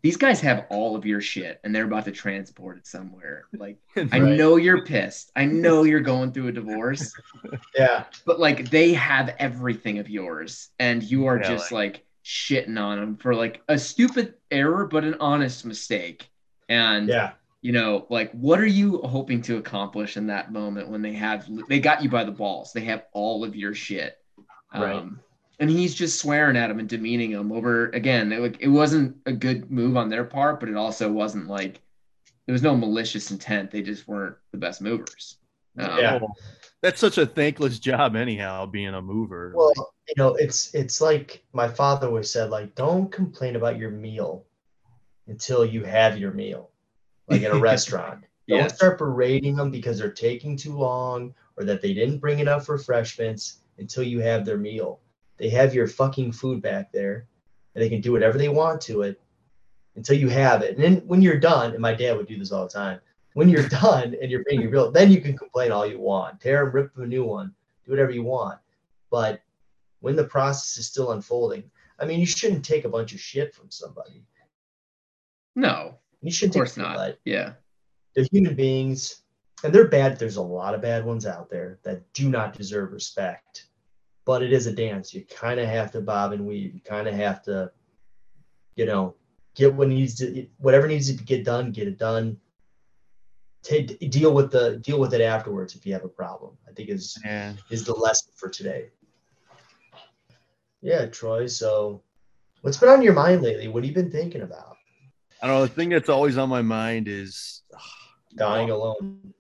these 0.01 0.17
guys 0.17 0.39
have 0.41 0.67
all 0.69 0.95
of 0.95 1.05
your 1.05 1.19
shit 1.19 1.59
and 1.63 1.73
they're 1.73 1.85
about 1.85 2.05
to 2.05 2.11
transport 2.11 2.77
it 2.77 2.88
somewhere. 2.88 3.45
Like, 3.57 3.77
right. 3.95 4.13
I 4.13 4.19
know 4.19 4.55
you're 4.55 4.85
pissed. 4.85 5.31
I 5.35 5.45
know 5.45 5.83
you're 5.83 5.99
going 5.99 6.31
through 6.31 6.47
a 6.47 6.51
divorce. 6.51 7.13
yeah. 7.75 8.05
But 8.25 8.39
like, 8.39 8.69
they 8.69 8.93
have 8.93 9.35
everything 9.39 9.99
of 9.99 10.09
yours 10.09 10.69
and 10.79 11.01
you 11.03 11.25
are 11.25 11.39
just 11.39 11.71
like 11.71 12.05
shitting 12.23 12.79
on 12.79 12.99
them 12.99 13.17
for 13.17 13.33
like 13.33 13.61
a 13.67 13.77
stupid 13.77 14.35
error, 14.51 14.85
but 14.85 15.03
an 15.03 15.15
honest 15.19 15.65
mistake. 15.65 16.29
And 16.69 17.07
yeah 17.07 17.31
you 17.65 17.71
know, 17.71 18.06
like 18.12 18.32
what 18.34 18.60
are 18.60 18.67
you 18.67 19.01
hoping 19.06 19.41
to 19.41 19.58
accomplish 19.58 20.17
in 20.17 20.28
that 20.28 20.51
moment 20.51 20.88
when 20.88 21.01
they 21.01 21.13
have 21.13 21.49
they 21.67 21.80
got 21.80 22.04
you 22.04 22.10
by 22.12 22.23
the 22.23 22.32
balls? 22.32 22.71
They 22.71 22.82
have 22.82 23.06
all 23.12 23.43
of 23.43 23.56
your 23.56 23.73
shit. 23.73 24.19
Right. 24.71 24.97
Um, 24.97 25.19
and 25.60 25.67
he's 25.67 25.95
just 25.95 26.21
swearing 26.21 26.58
at 26.58 26.69
him 26.69 26.78
and 26.78 26.88
demeaning 26.88 27.32
him 27.32 27.51
over 27.51 27.89
again. 27.89 28.32
It, 28.32 28.58
it 28.60 28.67
wasn't 28.67 29.17
a 29.25 29.34
good 29.34 29.71
move 29.71 29.97
on 29.97 30.10
their 30.10 30.25
part, 30.25 30.60
but 30.60 30.69
it 30.69 30.75
also 30.75 31.12
wasn't 31.12 31.47
like 31.47 31.82
there 32.45 32.54
was 32.54 32.62
no 32.62 32.78
malicious 32.78 33.32
intent. 33.32 33.71
They 33.71 33.82
just 33.82 34.08
weren't 34.08 34.36
the 34.51 34.60
best 34.60 34.80
movers. 34.80 35.38
Um, 35.80 35.97
yeah, 35.97 36.19
that's 36.84 36.99
such 36.99 37.17
a 37.17 37.25
thankless 37.25 37.80
job, 37.80 38.15
anyhow, 38.15 38.67
being 38.67 38.93
a 38.93 39.01
mover. 39.01 39.54
Well, 39.56 39.73
you 40.08 40.13
know, 40.17 40.36
it's 40.36 40.71
it's 40.75 41.01
like 41.01 41.43
my 41.51 41.67
father 41.67 42.06
always 42.06 42.30
said, 42.30 42.51
like, 42.51 42.75
don't 42.75 43.12
complain 43.12 43.56
about 43.56 43.80
your 43.80 43.89
meal 43.89 44.45
until 45.25 45.65
you 45.65 45.84
have 45.84 46.19
your 46.19 46.32
meal 46.32 46.69
like 47.27 47.41
in 47.41 47.51
a 47.51 47.59
restaurant. 47.71 48.23
Don't 48.47 48.59
yes. 48.59 48.75
start 48.75 48.99
berating 48.99 49.55
them 49.55 49.71
because 49.71 49.97
they're 49.97 50.11
taking 50.11 50.55
too 50.55 50.73
long 50.73 51.33
or 51.57 51.63
that 51.63 51.81
they 51.81 51.93
didn't 51.93 52.19
bring 52.19 52.39
enough 52.39 52.69
refreshments 52.69 53.61
until 53.77 54.03
you 54.03 54.19
have 54.19 54.45
their 54.45 54.57
meal. 54.57 54.99
They 55.38 55.49
have 55.49 55.73
your 55.73 55.88
fucking 55.88 56.31
food 56.31 56.61
back 56.61 56.91
there 56.91 57.27
and 57.73 57.83
they 57.83 57.89
can 57.89 58.01
do 58.01 58.11
whatever 58.11 58.38
they 58.38 58.49
want 58.49 58.81
to 58.81 59.01
it 59.01 59.19
until 59.95 60.17
you 60.17 60.29
have 60.29 60.61
it. 60.61 60.75
And 60.75 60.83
then 60.83 61.07
when 61.07 61.21
you're 61.21 61.39
done, 61.39 61.71
and 61.71 61.81
my 61.81 61.93
dad 61.93 62.15
would 62.15 62.27
do 62.27 62.38
this 62.38 62.51
all 62.51 62.63
the 62.63 62.73
time, 62.73 62.99
when 63.33 63.49
you're 63.49 63.67
done 63.81 64.15
and 64.21 64.29
you're 64.29 64.43
paying 64.43 64.61
your 64.61 64.71
bill, 64.71 64.91
then 64.91 65.11
you 65.11 65.21
can 65.21 65.38
complain 65.38 65.71
all 65.71 65.85
you 65.85 65.99
want. 65.99 66.39
Tear 66.39 66.65
and 66.65 66.73
rip 66.73 66.91
a 66.97 67.05
new 67.05 67.23
one, 67.23 67.53
do 67.85 67.91
whatever 67.91 68.11
you 68.11 68.23
want. 68.23 68.59
But 69.09 69.41
when 70.01 70.15
the 70.15 70.23
process 70.23 70.77
is 70.77 70.88
still 70.88 71.11
unfolding, 71.11 71.63
I 71.99 72.05
mean, 72.05 72.19
you 72.19 72.25
shouldn't 72.25 72.65
take 72.65 72.85
a 72.85 72.89
bunch 72.89 73.13
of 73.13 73.19
shit 73.19 73.55
from 73.55 73.71
somebody. 73.71 74.23
No, 75.55 75.97
you 76.21 76.32
should 76.32 76.49
of 76.49 76.56
course 76.56 76.78
not. 76.78 76.95
But 76.95 77.19
yeah. 77.25 77.54
They're 78.15 78.28
human 78.32 78.56
beings 78.56 79.21
and 79.63 79.73
they're 79.73 79.88
bad. 79.88 80.17
There's 80.17 80.38
a 80.38 80.41
lot 80.41 80.75
of 80.75 80.82
bad 80.82 81.06
ones 81.06 81.25
out 81.25 81.49
there 81.49 81.80
that 81.84 82.01
do 82.13 82.30
not 82.30 82.54
deserve 82.54 82.91
respect. 82.91 83.67
But 84.25 84.41
it 84.41 84.54
is 84.54 84.65
a 84.67 84.71
dance. 84.71 85.13
You 85.13 85.23
kind 85.25 85.60
of 85.60 85.67
have 85.67 85.91
to 85.91 86.01
bob 86.01 86.32
and 86.32 86.45
weave. 86.45 86.73
You 86.73 86.82
kind 86.82 87.08
of 87.08 87.13
have 87.13 87.43
to, 87.43 87.71
you 88.75 88.86
know, 88.86 89.15
get 89.56 89.73
what 89.73 89.88
needs 89.88 90.15
to, 90.15 90.47
whatever 90.58 90.88
needs 90.88 91.15
to 91.15 91.23
get 91.23 91.43
done, 91.43 91.71
get 91.71 91.88
it 91.88 91.97
done. 91.97 92.38
Take, 93.62 93.99
deal 94.12 94.34
with 94.34 94.51
the 94.51 94.78
deal 94.78 94.99
with 94.99 95.13
it 95.13 95.21
afterwards 95.21 95.75
if 95.75 95.86
you 95.86 95.93
have 95.93 96.04
a 96.04 96.10
problem. 96.10 96.58
I 96.67 96.71
think 96.71 96.89
is 96.89 97.19
yeah. 97.25 97.54
is 97.71 97.84
the 97.84 97.93
lesson 97.93 98.32
for 98.36 98.49
today. 98.49 98.89
Yeah, 100.82 101.08
Troy. 101.08 101.47
So, 101.47 102.04
what's 102.62 102.78
been 102.78 102.89
on 102.89 103.01
your 103.01 103.13
mind 103.13 103.41
lately? 103.41 103.67
What 103.67 103.84
have 103.84 103.89
you 103.89 103.95
been 103.95 104.12
thinking 104.12 104.41
about? 104.41 104.74
I 105.45 105.47
don't 105.47 105.58
know. 105.58 105.65
The 105.67 105.73
thing 105.73 105.89
that's 105.89 106.10
always 106.10 106.39
on 106.39 106.49
my 106.49 106.63
mind 106.63 107.08
is 107.08 107.62
dying 108.36 108.71
alone. 108.71 109.31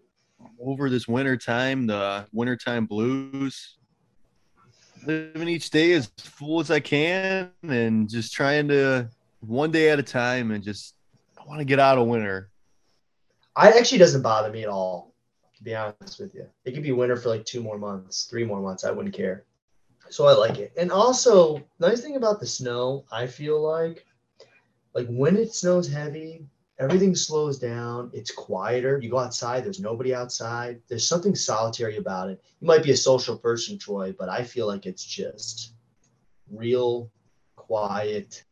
Over 0.63 0.87
this 0.87 1.07
winter 1.07 1.35
time, 1.35 1.87
the 1.87 2.27
wintertime 2.31 2.85
blues. 2.85 3.77
Living 5.03 5.47
each 5.47 5.71
day 5.71 5.93
as 5.93 6.05
full 6.19 6.59
as 6.59 6.69
I 6.69 6.79
can 6.79 7.49
and 7.63 8.07
just 8.07 8.33
trying 8.33 8.67
to 8.67 9.09
one 9.39 9.71
day 9.71 9.89
at 9.89 9.97
a 9.97 10.03
time 10.03 10.51
and 10.51 10.63
just 10.63 10.93
I 11.39 11.43
want 11.47 11.57
to 11.57 11.65
get 11.65 11.79
out 11.79 11.97
of 11.97 12.05
winter. 12.05 12.51
I 13.55 13.71
actually 13.71 13.97
doesn't 13.97 14.21
bother 14.21 14.51
me 14.51 14.61
at 14.61 14.69
all, 14.69 15.15
to 15.57 15.63
be 15.63 15.73
honest 15.73 16.19
with 16.19 16.35
you. 16.35 16.45
It 16.65 16.73
could 16.73 16.83
be 16.83 16.91
winter 16.91 17.15
for 17.15 17.29
like 17.29 17.45
two 17.45 17.63
more 17.63 17.79
months, 17.79 18.25
three 18.25 18.43
more 18.43 18.61
months. 18.61 18.83
I 18.83 18.91
wouldn't 18.91 19.15
care. 19.15 19.45
So 20.09 20.27
I 20.27 20.33
like 20.33 20.59
it. 20.59 20.71
And 20.77 20.91
also, 20.91 21.63
nice 21.79 22.01
thing 22.01 22.15
about 22.15 22.39
the 22.39 22.45
snow, 22.45 23.05
I 23.11 23.25
feel 23.25 23.59
like 23.59 24.05
like 24.95 25.07
when 25.07 25.35
it 25.35 25.53
snows 25.53 25.87
heavy, 25.87 26.45
everything 26.79 27.13
slows 27.15 27.59
down. 27.59 28.09
It's 28.13 28.31
quieter. 28.31 28.99
You 29.01 29.11
go 29.11 29.19
outside, 29.19 29.65
there's 29.65 29.81
nobody 29.81 30.15
outside. 30.15 30.81
There's 30.87 31.07
something 31.07 31.35
solitary 31.35 31.97
about 31.97 32.29
it. 32.29 32.41
You 32.61 32.67
might 32.67 32.83
be 32.83 32.91
a 32.91 32.97
social 32.97 33.37
person, 33.37 33.77
Troy, 33.77 34.15
but 34.17 34.29
I 34.29 34.43
feel 34.43 34.67
like 34.67 34.85
it's 34.85 35.03
just 35.03 35.73
real 36.49 37.11
quiet. 37.55 38.45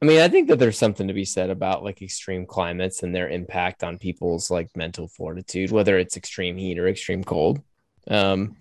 I 0.00 0.06
mean, 0.06 0.20
I 0.20 0.28
think 0.28 0.48
that 0.48 0.58
there's 0.58 0.78
something 0.78 1.08
to 1.08 1.14
be 1.14 1.24
said 1.24 1.50
about 1.50 1.82
like 1.82 2.02
extreme 2.02 2.46
climates 2.46 3.02
and 3.02 3.14
their 3.14 3.28
impact 3.28 3.82
on 3.82 3.98
people's 3.98 4.50
like 4.50 4.68
mental 4.76 5.08
fortitude, 5.08 5.70
whether 5.70 5.98
it's 5.98 6.16
extreme 6.16 6.56
heat 6.56 6.78
or 6.78 6.86
extreme 6.86 7.24
cold. 7.24 7.60
Um, 8.08 8.56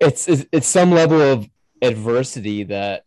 it's, 0.00 0.28
it's, 0.28 0.46
it's 0.52 0.68
some 0.68 0.92
level 0.92 1.20
of 1.20 1.48
adversity 1.82 2.64
that 2.64 3.05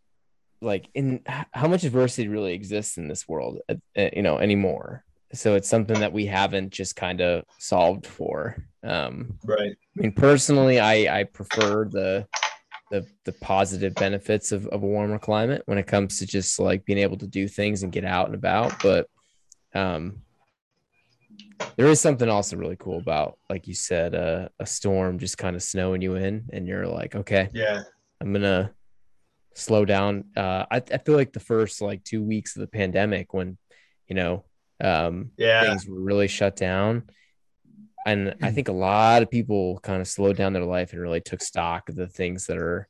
like 0.62 0.90
in 0.94 1.22
how 1.52 1.68
much 1.68 1.84
adversity 1.84 2.28
really 2.28 2.54
exists 2.54 2.98
in 2.98 3.08
this 3.08 3.28
world 3.28 3.60
uh, 3.70 3.76
uh, 3.98 4.10
you 4.14 4.22
know 4.22 4.38
anymore 4.38 5.04
so 5.32 5.56
it's 5.56 5.70
something 5.70 6.00
that 6.00 6.12
we 6.12 6.26
haven't 6.26 6.72
just 6.72 6.96
kind 6.96 7.22
of 7.22 7.44
solved 7.60 8.06
for 8.06 8.56
um 8.84 9.38
right 9.46 9.72
i 9.98 10.02
mean 10.02 10.12
personally 10.12 10.80
i 10.80 11.20
i 11.20 11.24
prefer 11.24 11.88
the 11.90 12.28
the 12.90 13.06
the 13.26 13.32
positive 13.34 13.94
benefits 13.96 14.52
of, 14.52 14.68
of 14.68 14.84
a 14.84 14.88
warmer 14.88 15.20
climate 15.20 15.62
when 15.66 15.78
it 15.78 15.88
comes 15.88 16.20
to 16.20 16.26
just 16.26 16.60
like 16.60 16.86
being 16.86 17.00
able 17.00 17.18
to 17.18 17.28
do 17.28 17.48
things 17.48 17.84
and 17.84 17.92
get 17.92 18.06
out 18.06 18.26
and 18.26 18.36
about. 18.36 18.82
But 18.82 19.08
um, 19.76 20.24
there 21.76 21.88
is 21.88 22.02
something 22.02 22.28
also 22.30 22.58
really 22.58 22.78
cool 22.78 22.98
about, 22.98 23.38
like 23.50 23.68
you 23.68 23.76
said, 23.76 24.16
uh, 24.16 24.50
a 24.60 24.66
storm 24.66 25.20
just 25.20 25.38
kind 25.38 25.56
of 25.56 25.64
snowing 25.64 26.02
you 26.02 26.16
in, 26.16 26.46
and 26.52 26.68
you're 26.68 26.88
like, 26.88 27.16
okay, 27.16 27.50
Yeah. 27.54 27.82
I'm 28.22 28.34
gonna 28.34 28.74
slow 29.60 29.86
down. 29.86 30.26
Uh, 30.36 30.66
I, 30.72 30.78
I 30.78 30.98
feel 30.98 31.16
like 31.16 31.34
the 31.34 31.40
first 31.40 31.82
like 31.82 32.04
two 32.04 32.24
weeks 32.24 32.56
of 32.56 32.62
the 32.62 32.68
pandemic, 32.68 33.34
when 33.34 33.58
you 34.08 34.16
know 34.16 34.46
um, 34.82 35.32
Yeah. 35.38 35.64
things 35.64 35.88
were 35.88 36.00
really 36.00 36.28
shut 36.28 36.56
down, 36.56 37.04
and 38.06 38.36
I 38.42 38.52
think 38.52 38.68
a 38.68 38.74
lot 38.74 39.22
of 39.22 39.30
people 39.30 39.80
kind 39.80 40.02
of 40.02 40.08
slowed 40.08 40.38
down 40.38 40.54
their 40.54 40.66
life 40.66 40.94
and 40.94 41.02
really 41.02 41.22
took 41.22 41.42
stock 41.42 41.90
of 41.90 41.96
the 41.96 42.08
things 42.08 42.48
that 42.48 42.58
are 42.58 42.88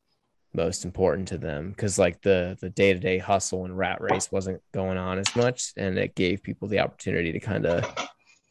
most 0.54 0.86
important 0.86 1.28
to 1.28 1.38
them. 1.38 1.70
Because 1.70 2.00
like 2.00 2.22
the 2.22 2.58
the 2.62 2.70
day-to-day 2.70 3.18
hustle 3.18 3.66
and 3.66 3.78
rat 3.78 4.02
race 4.02 4.32
wasn't 4.32 4.62
going 4.74 4.98
on 4.98 5.20
as 5.20 5.36
much 5.36 5.74
and 5.78 5.98
it 5.98 6.16
gave 6.16 6.42
people 6.42 6.68
the 6.68 6.80
opportunity 6.80 7.32
to 7.32 7.40
kind 7.40 7.66
of 7.66 7.86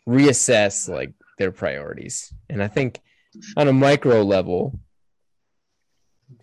reassess 0.08 0.88
like 0.88 1.12
their 1.38 1.52
priorities. 1.52 2.32
And 2.48 2.62
i 2.62 2.68
think 2.68 3.00
on 3.56 3.68
a 3.68 3.72
micro 3.72 4.22
level 4.22 4.78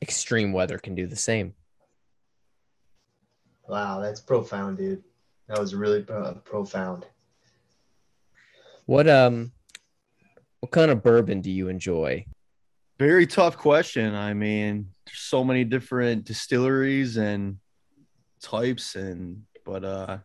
extreme 0.02 0.54
weather 0.54 0.78
can 0.78 0.96
do 0.96 1.08
the 1.08 1.16
same 1.16 1.54
Wow, 3.68 4.00
that's 4.00 4.20
profound, 4.22 4.78
dude. 4.78 5.04
That 5.48 5.60
was 5.60 5.74
really 5.76 6.06
uh, 6.10 6.34
profound. 6.44 7.06
what 8.86 9.08
um 9.08 9.52
what 10.60 10.72
kind 10.72 10.92
of 10.92 11.02
bourbon 11.04 11.42
do 11.42 11.50
you 11.52 11.70
enjoy 11.70 12.26
Very 13.00 13.26
tough 13.28 13.58
question. 13.58 14.14
I 14.16 14.34
mean, 14.34 14.90
there's 15.06 15.20
so 15.20 15.44
many 15.44 15.64
different 15.64 16.26
distilleries 16.26 17.18
and 17.18 17.58
types, 18.42 18.96
and 18.96 19.44
but 19.66 19.84
uh, 19.84 20.18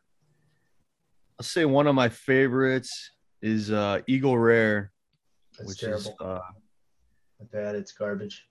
I'll 1.39 1.45
say 1.45 1.65
one 1.65 1.87
of 1.87 1.95
my 1.95 2.09
favorites 2.09 3.11
is 3.43 3.71
uh, 3.71 4.01
Eagle 4.07 4.39
Rare, 4.39 4.93
That's 5.59 5.69
which 5.71 5.81
terrible. 5.81 6.11
is 6.13 6.15
uh, 6.21 6.41
I've 7.41 7.53
had 7.53 7.75
it. 7.75 7.79
It's 7.81 7.93
garbage. 7.93 8.47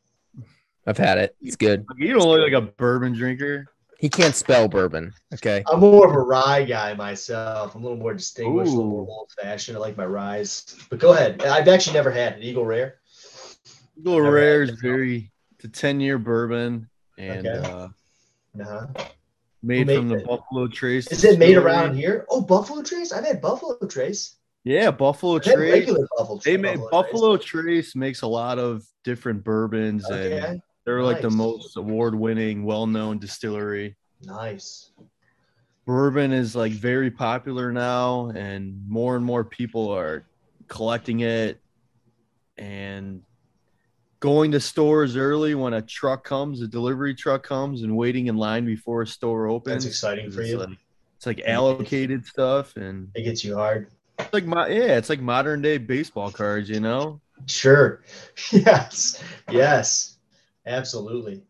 i've 0.88 0.98
had 0.98 1.18
it 1.18 1.36
it's 1.42 1.58
good 1.58 1.86
you 1.98 2.14
don't 2.14 2.28
look 2.28 2.40
like 2.42 2.54
a 2.54 2.62
bourbon 2.78 3.14
drinker. 3.14 3.66
He 4.00 4.10
can't 4.10 4.36
spell 4.36 4.68
bourbon 4.68 5.12
okay 5.34 5.64
I'm 5.68 5.82
more 5.82 6.08
of 6.08 6.14
a 6.16 6.20
rye 6.20 6.64
guy 6.64 6.94
myself. 6.94 7.76
I'm 7.76 7.82
a 7.82 7.84
little 7.86 7.98
more 8.02 8.14
distinguished, 8.14 8.72
a 8.72 8.76
little 8.76 8.90
more 8.90 9.08
old 9.10 9.32
fashioned. 9.42 9.78
I 9.78 9.80
like 9.82 9.98
my 9.98 10.06
ryes. 10.06 10.76
But 10.90 11.00
go 11.00 11.12
ahead. 11.14 11.44
I've 11.44 11.68
actually 11.68 11.94
never 11.96 12.10
had 12.12 12.34
an 12.34 12.42
Eagle 12.44 12.66
Rare. 12.66 12.96
Eagle 13.98 14.16
Never 14.22 14.32
Rare 14.32 14.64
is 14.64 14.72
very 14.82 15.32
it's 15.56 15.66
a 15.66 15.68
10 15.68 16.00
year 16.00 16.18
bourbon 16.18 16.90
and 17.18 17.46
Okay. 17.46 17.58
uh, 17.68 17.88
Uh-huh. 18.62 18.88
made 19.62 19.88
made 19.88 19.98
from 19.98 20.08
the 20.10 20.16
it? 20.20 20.26
Buffalo 20.26 20.68
Trace. 20.68 21.08
Is 21.12 21.24
it 21.24 21.38
made 21.38 21.48
distillery. 21.56 21.66
around 21.66 21.96
here? 21.98 22.26
Oh, 22.30 22.42
Buffalo 22.42 22.82
Trace. 22.82 23.12
I've 23.12 23.26
had 23.26 23.42
Buffalo 23.42 23.78
Trace. 23.88 24.36
Yeah, 24.64 24.92
Buffalo 24.92 25.36
I've 25.36 25.44
Trace. 25.44 25.58
regular 25.58 26.08
Buffalo. 26.18 26.40
They 26.44 26.58
make 26.58 26.76
Trace. 26.78 26.88
Buffalo 26.92 27.38
Trace 27.38 27.96
makes 27.96 28.22
a 28.22 28.28
lot 28.28 28.58
of 28.60 28.84
different 29.04 29.44
bourbons 29.44 30.10
and 30.10 30.62
They're 30.90 31.04
like 31.04 31.22
the 31.22 31.30
most 31.30 31.78
award 31.78 32.16
winning, 32.16 32.64
well 32.64 32.88
known 32.88 33.20
distillery. 33.20 33.96
Nice. 34.24 34.90
Bourbon 35.86 36.32
is 36.34 36.56
like 36.56 36.72
very 36.72 37.12
popular 37.12 37.72
now, 37.72 38.30
and 38.30 38.82
more 38.90 39.16
and 39.16 39.24
more 39.24 39.44
people 39.44 39.90
are 39.92 40.26
collecting 40.68 41.20
it 41.20 41.62
and 42.58 43.22
going 44.20 44.52
to 44.54 44.60
stores 44.60 45.16
early 45.16 45.54
when 45.54 45.76
a 45.76 45.82
truck 45.84 46.24
comes, 46.24 46.60
a 46.64 46.68
delivery 46.68 47.14
truck 47.14 47.44
comes, 47.44 47.84
and 47.84 47.96
waiting 47.96 48.26
in 48.26 48.36
line 48.36 48.66
before 48.66 49.04
a 49.04 49.08
store 49.08 49.46
opens. 49.48 49.84
That's 49.84 49.94
exciting 49.94 50.32
for 50.32 50.42
you. 50.42 50.58
like, 50.58 50.70
it's 51.18 51.28
like 51.28 51.42
allocated 51.46 52.26
stuff, 52.26 52.76
and 52.78 53.10
It 53.14 53.22
gets 53.22 53.44
you 53.44 53.54
hard. 53.54 53.92
it's 54.18 54.34
like 54.34 54.46
my 54.46 54.68
yeah, 54.70 54.98
it's 54.98 55.10
like 55.12 55.22
modern 55.22 55.62
day 55.62 55.78
baseball 55.78 56.32
cards, 56.32 56.68
you 56.68 56.80
know. 56.80 57.22
Sure. 57.46 58.02
Yes. 58.52 59.24
Yes. 59.52 60.16
Absolutely. 60.66 61.42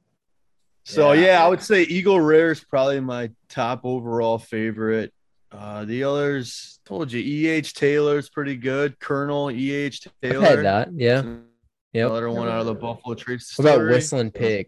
So 0.86 1.12
Yeah. 1.14 1.26
yeah, 1.26 1.46
I 1.46 1.50
would 1.50 1.62
say 1.62 1.84
Eagle 1.84 2.20
Rare 2.20 2.52
is 2.52 2.64
probably 2.64 3.00
my 3.00 3.32
top 3.50 3.82
overall 3.84 4.38
favorite. 4.38 5.14
Uh, 5.52 5.84
the 5.86 6.04
others 6.04 6.80
told 6.86 7.12
you 7.12 7.20
E.H. 7.22 7.74
Taylor's 7.74 8.30
pretty 8.30 8.56
good. 8.56 9.00
Colonel 9.00 9.50
E.H. 9.52 10.08
i've 10.08 10.32
Taylor. 10.32 10.46
had 10.46 10.60
that 10.66 10.90
yeah 10.94 11.24
Yep. 11.94 12.08
Another 12.12 12.30
one 12.30 12.48
out 12.48 12.60
of 12.60 12.68
the 12.68 12.76
Buffalo 12.76 13.16
Trace 13.16 13.58
what 13.58 13.66
about 13.74 13.88
whistling 13.88 14.30
pig 14.30 14.68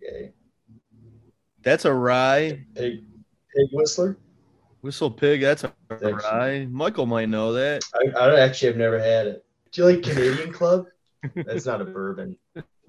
That's 1.61 1.85
a 1.85 1.93
rye. 1.93 2.65
Pig, 2.73 3.03
pig 3.55 3.67
whistler. 3.71 4.17
Whistle 4.81 5.11
Pig. 5.11 5.41
That's 5.41 5.63
a 5.63 5.71
Thanks. 5.99 6.23
rye. 6.23 6.65
Michael 6.67 7.05
might 7.05 7.29
know 7.29 7.53
that. 7.53 7.83
I, 7.93 8.19
I 8.19 8.39
actually 8.39 8.69
have 8.69 8.77
never 8.77 8.97
had 8.99 9.27
it. 9.27 9.45
Do 9.71 9.81
you 9.83 9.87
like 9.93 10.01
Canadian 10.03 10.51
Club? 10.51 10.87
That's 11.35 11.67
not 11.67 11.79
a 11.81 11.85
bourbon. 11.85 12.35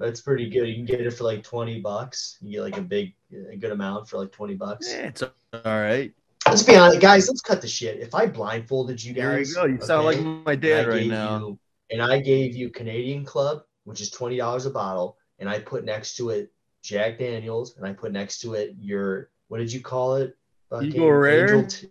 That's 0.02 0.20
pretty 0.20 0.50
good. 0.50 0.66
You 0.68 0.74
can 0.74 0.84
get 0.84 1.00
it 1.00 1.12
for 1.12 1.22
like 1.22 1.44
twenty 1.44 1.80
bucks. 1.80 2.38
You 2.40 2.50
get 2.52 2.62
like 2.62 2.76
a 2.76 2.82
big, 2.82 3.14
a 3.52 3.56
good 3.56 3.70
amount 3.70 4.08
for 4.08 4.18
like 4.18 4.32
twenty 4.32 4.54
bucks. 4.54 4.92
Yeah, 4.92 5.06
it's 5.06 5.22
all 5.22 5.30
right. 5.64 6.12
Let's 6.48 6.64
be 6.64 6.74
honest, 6.74 7.00
guys. 7.00 7.28
Let's 7.28 7.40
cut 7.40 7.62
the 7.62 7.68
shit. 7.68 8.00
If 8.00 8.12
I 8.12 8.26
blindfolded 8.26 9.02
you 9.02 9.14
There 9.14 9.38
you 9.38 9.44
guys, 9.44 9.54
go. 9.54 9.64
You 9.66 9.80
sound 9.80 10.04
like 10.06 10.18
my 10.20 10.56
dad 10.56 10.88
right 10.88 11.06
now. 11.06 11.38
you- 11.38 11.58
and 11.92 12.02
I 12.02 12.18
gave 12.18 12.56
you 12.56 12.70
Canadian 12.70 13.24
Club, 13.24 13.62
which 13.84 14.00
is 14.00 14.10
twenty 14.10 14.38
dollars 14.38 14.66
a 14.66 14.70
bottle, 14.70 15.18
and 15.38 15.48
I 15.48 15.60
put 15.60 15.84
next 15.84 16.16
to 16.16 16.30
it 16.30 16.52
Jack 16.82 17.20
Daniels, 17.20 17.76
and 17.76 17.86
I 17.86 17.92
put 17.92 18.10
next 18.10 18.40
to 18.40 18.54
it 18.54 18.74
your 18.80 19.30
what 19.46 19.58
did 19.58 19.72
you 19.72 19.82
call 19.82 20.16
it? 20.16 20.36
Fucking 20.68 20.94
Eagle 20.94 21.12
Rare? 21.12 21.54
Angel, 21.54 21.66
t- 21.70 21.88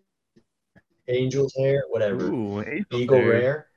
Angel's 1.08 1.54
hair, 1.58 1.84
whatever. 1.89 2.26
Ooh, 2.26 2.84
Eagle. 2.91 3.24
Rare. 3.24 3.67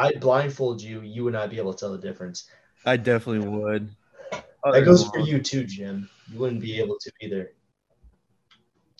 I'd 0.00 0.20
blindfold 0.20 0.80
you. 0.80 1.02
You 1.02 1.24
would 1.24 1.34
not 1.34 1.50
be 1.50 1.58
able 1.58 1.74
to 1.74 1.78
tell 1.78 1.92
the 1.92 1.98
difference. 1.98 2.48
I 2.84 2.96
definitely 2.96 3.48
would. 3.48 3.90
That 4.30 4.84
goes 4.84 5.08
for 5.08 5.18
you 5.18 5.40
too, 5.40 5.64
Jim. 5.64 6.08
You 6.32 6.38
wouldn't 6.38 6.60
be 6.60 6.78
able 6.80 6.96
to 6.98 7.12
either. 7.20 7.52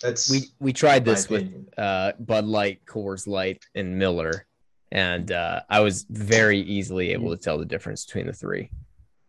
That's 0.03 0.31
we 0.31 0.49
we 0.61 0.73
tried 0.73 1.07
my 1.07 1.13
this 1.13 1.29
with 1.29 1.51
uh 1.79 2.13
Bud 2.19 2.45
Light, 2.45 2.85
Coors 2.87 3.27
Light, 3.27 3.65
and 3.75 3.99
Miller, 3.99 4.47
and 4.93 5.33
uh, 5.33 5.61
I 5.71 5.81
was 5.81 6.05
very 6.11 6.61
easily 6.61 7.13
able 7.13 7.35
to 7.35 7.43
tell 7.43 7.59
the 7.59 7.65
difference 7.65 8.05
between 8.05 8.27
the 8.27 8.33
three. 8.33 8.71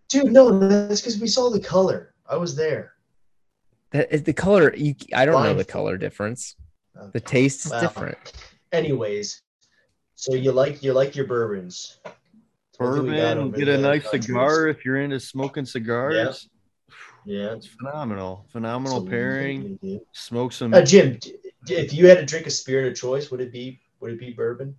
Dude, 0.10 0.32
no, 0.32 0.60
that's 0.60 1.02
because 1.02 1.20
we 1.20 1.28
saw 1.28 1.50
the 1.50 1.60
color. 1.60 2.13
I 2.30 2.36
was 2.36 2.56
there. 2.56 2.94
That 3.91 4.13
is 4.13 4.24
the 4.24 4.34
color. 4.34 4.76
You, 4.76 4.96
I 5.13 5.26
don't 5.26 5.44
know 5.44 5.54
the 5.54 5.65
color 5.65 5.98
difference. 5.98 6.56
The 7.13 7.20
taste 7.20 7.65
is 7.65 7.72
Well, 7.72 7.82
different. 7.82 8.34
Anyways, 8.72 9.41
so 10.15 10.34
you 10.34 10.52
like 10.52 10.84
you 10.84 10.94
like 10.94 11.15
your 11.15 11.26
bourbons. 11.26 12.00
Bourbon, 12.78 13.52
get 13.52 13.68
a 13.68 13.78
nice 13.78 14.04
countries? 14.04 14.26
cigar 14.26 14.68
if 14.68 14.86
you're 14.86 15.02
into 15.02 15.20
smoking 15.20 15.66
cigars. 15.66 16.50
Yeah. 17.26 17.54
It's 17.54 17.68
phenomenal. 17.68 18.46
Phenomenal 18.52 18.98
absolutely, 18.98 19.10
pairing. 19.18 19.80
dude. 19.82 20.02
Smoke 20.14 20.52
some. 20.54 20.74
Uh, 20.74 20.82
Jim, 20.84 21.18
d- 21.20 21.36
d- 21.66 21.74
if 21.76 21.94
you 21.94 22.08
had 22.08 22.18
to 22.20 22.26
drink 22.26 22.46
a 22.46 22.52
spirit 22.52 22.88
of 22.88 22.96
choice, 22.96 23.32
would 23.32 23.42
it 23.42 23.52
be 23.52 23.82
would 24.00 24.12
it 24.12 24.20
be 24.20 24.32
bourbon? 24.32 24.76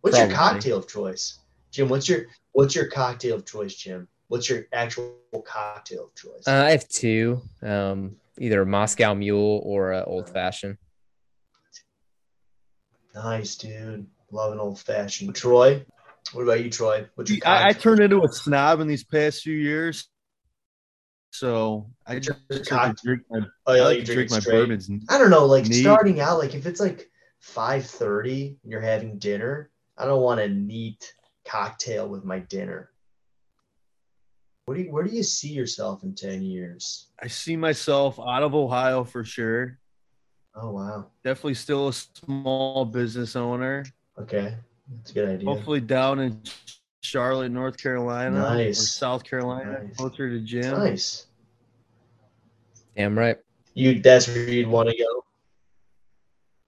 What's 0.00 0.16
Probably. 0.16 0.34
your 0.34 0.38
cocktail 0.38 0.76
of 0.78 0.88
choice, 0.88 1.38
Jim? 1.70 1.88
What's 1.88 2.08
your 2.08 2.26
what's 2.52 2.74
your 2.74 2.86
cocktail 2.86 3.36
of 3.36 3.46
choice, 3.46 3.74
Jim? 3.74 4.08
What's 4.28 4.48
your 4.48 4.64
actual 4.72 5.14
cocktail 5.44 6.06
of 6.06 6.14
choice? 6.14 6.48
Uh, 6.48 6.64
I 6.64 6.70
have 6.70 6.88
two, 6.88 7.40
um, 7.62 8.16
either 8.38 8.62
a 8.62 8.66
Moscow 8.66 9.14
Mule 9.14 9.60
or 9.64 9.92
a 9.92 10.02
Old 10.04 10.28
Fashioned. 10.28 10.76
nice, 13.14 13.56
dude. 13.56 14.06
Love 14.32 14.52
an 14.52 14.60
old 14.60 14.78
fashioned. 14.78 15.34
Troy, 15.34 15.84
what 16.32 16.42
about 16.42 16.62
you, 16.62 16.70
Troy? 16.70 17.06
Your 17.16 17.38
I, 17.44 17.68
I 17.68 17.72
turned 17.72 18.00
into 18.00 18.22
a 18.22 18.28
snob 18.28 18.80
in 18.80 18.86
these 18.86 19.04
past 19.04 19.42
few 19.42 19.56
years. 19.56 20.08
So 21.32 21.90
I 22.06 22.18
just 22.18 22.38
like 22.70 22.96
drink 22.96 23.22
my, 23.30 23.40
oh, 23.66 23.74
yeah, 23.74 23.82
I 23.82 23.84
like 23.84 24.04
to 24.04 24.14
drink 24.14 24.30
my 24.30 24.40
bourbons. 24.40 24.90
I 25.08 25.16
don't 25.18 25.30
know, 25.30 25.46
like 25.46 25.66
Neat. 25.66 25.82
starting 25.82 26.20
out, 26.20 26.38
like 26.38 26.54
if 26.54 26.66
it's 26.66 26.80
like 26.80 27.08
five 27.40 27.86
thirty 27.86 28.58
and 28.62 28.72
you're 28.72 28.80
having 28.80 29.18
dinner, 29.18 29.70
I 29.96 30.06
don't 30.06 30.22
want 30.22 30.40
a 30.40 30.48
neat 30.48 31.14
cocktail 31.46 32.08
with 32.08 32.24
my 32.24 32.40
dinner. 32.40 32.90
What 34.66 34.76
do 34.76 34.82
you, 34.82 34.92
where 34.92 35.04
do 35.04 35.14
you 35.14 35.22
see 35.22 35.48
yourself 35.48 36.02
in 36.02 36.14
ten 36.14 36.42
years? 36.42 37.08
I 37.22 37.28
see 37.28 37.56
myself 37.56 38.18
out 38.18 38.42
of 38.42 38.54
Ohio 38.54 39.04
for 39.04 39.24
sure. 39.24 39.78
Oh 40.54 40.70
wow, 40.72 41.06
Definitely 41.22 41.54
still 41.54 41.88
a 41.88 41.92
small 41.92 42.84
business 42.84 43.36
owner. 43.36 43.84
okay, 44.20 44.56
that's 44.96 45.10
a 45.10 45.14
good 45.14 45.28
idea. 45.28 45.46
Hopefully 45.48 45.80
down 45.80 46.18
in 46.20 46.40
Charlotte, 47.02 47.50
North 47.50 47.76
Carolina, 47.76 48.38
Nice. 48.40 48.80
or 48.80 48.86
South 48.86 49.24
Carolina, 49.24 49.82
Nice. 49.84 49.96
closer 49.96 50.28
to 50.30 50.40
Jim. 50.40 50.78
Nice. 50.78 51.26
Damn 52.96 53.18
right. 53.18 53.38
You 53.74 54.00
that's 54.00 54.26
where 54.28 54.48
you'd 54.48 54.66
want 54.68 54.88
to 54.90 54.96
go. 54.96 55.24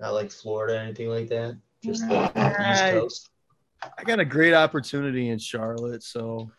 Not 0.00 0.14
like 0.14 0.30
Florida, 0.30 0.74
or 0.74 0.78
anything 0.78 1.08
like 1.08 1.28
that. 1.28 1.56
Just 1.84 2.08
the 2.08 2.24
East 2.70 2.92
Coast. 2.92 3.30
I 3.98 4.04
got 4.04 4.20
a 4.20 4.24
great 4.24 4.54
opportunity 4.54 5.28
in 5.30 5.38
Charlotte, 5.38 6.02
so 6.02 6.50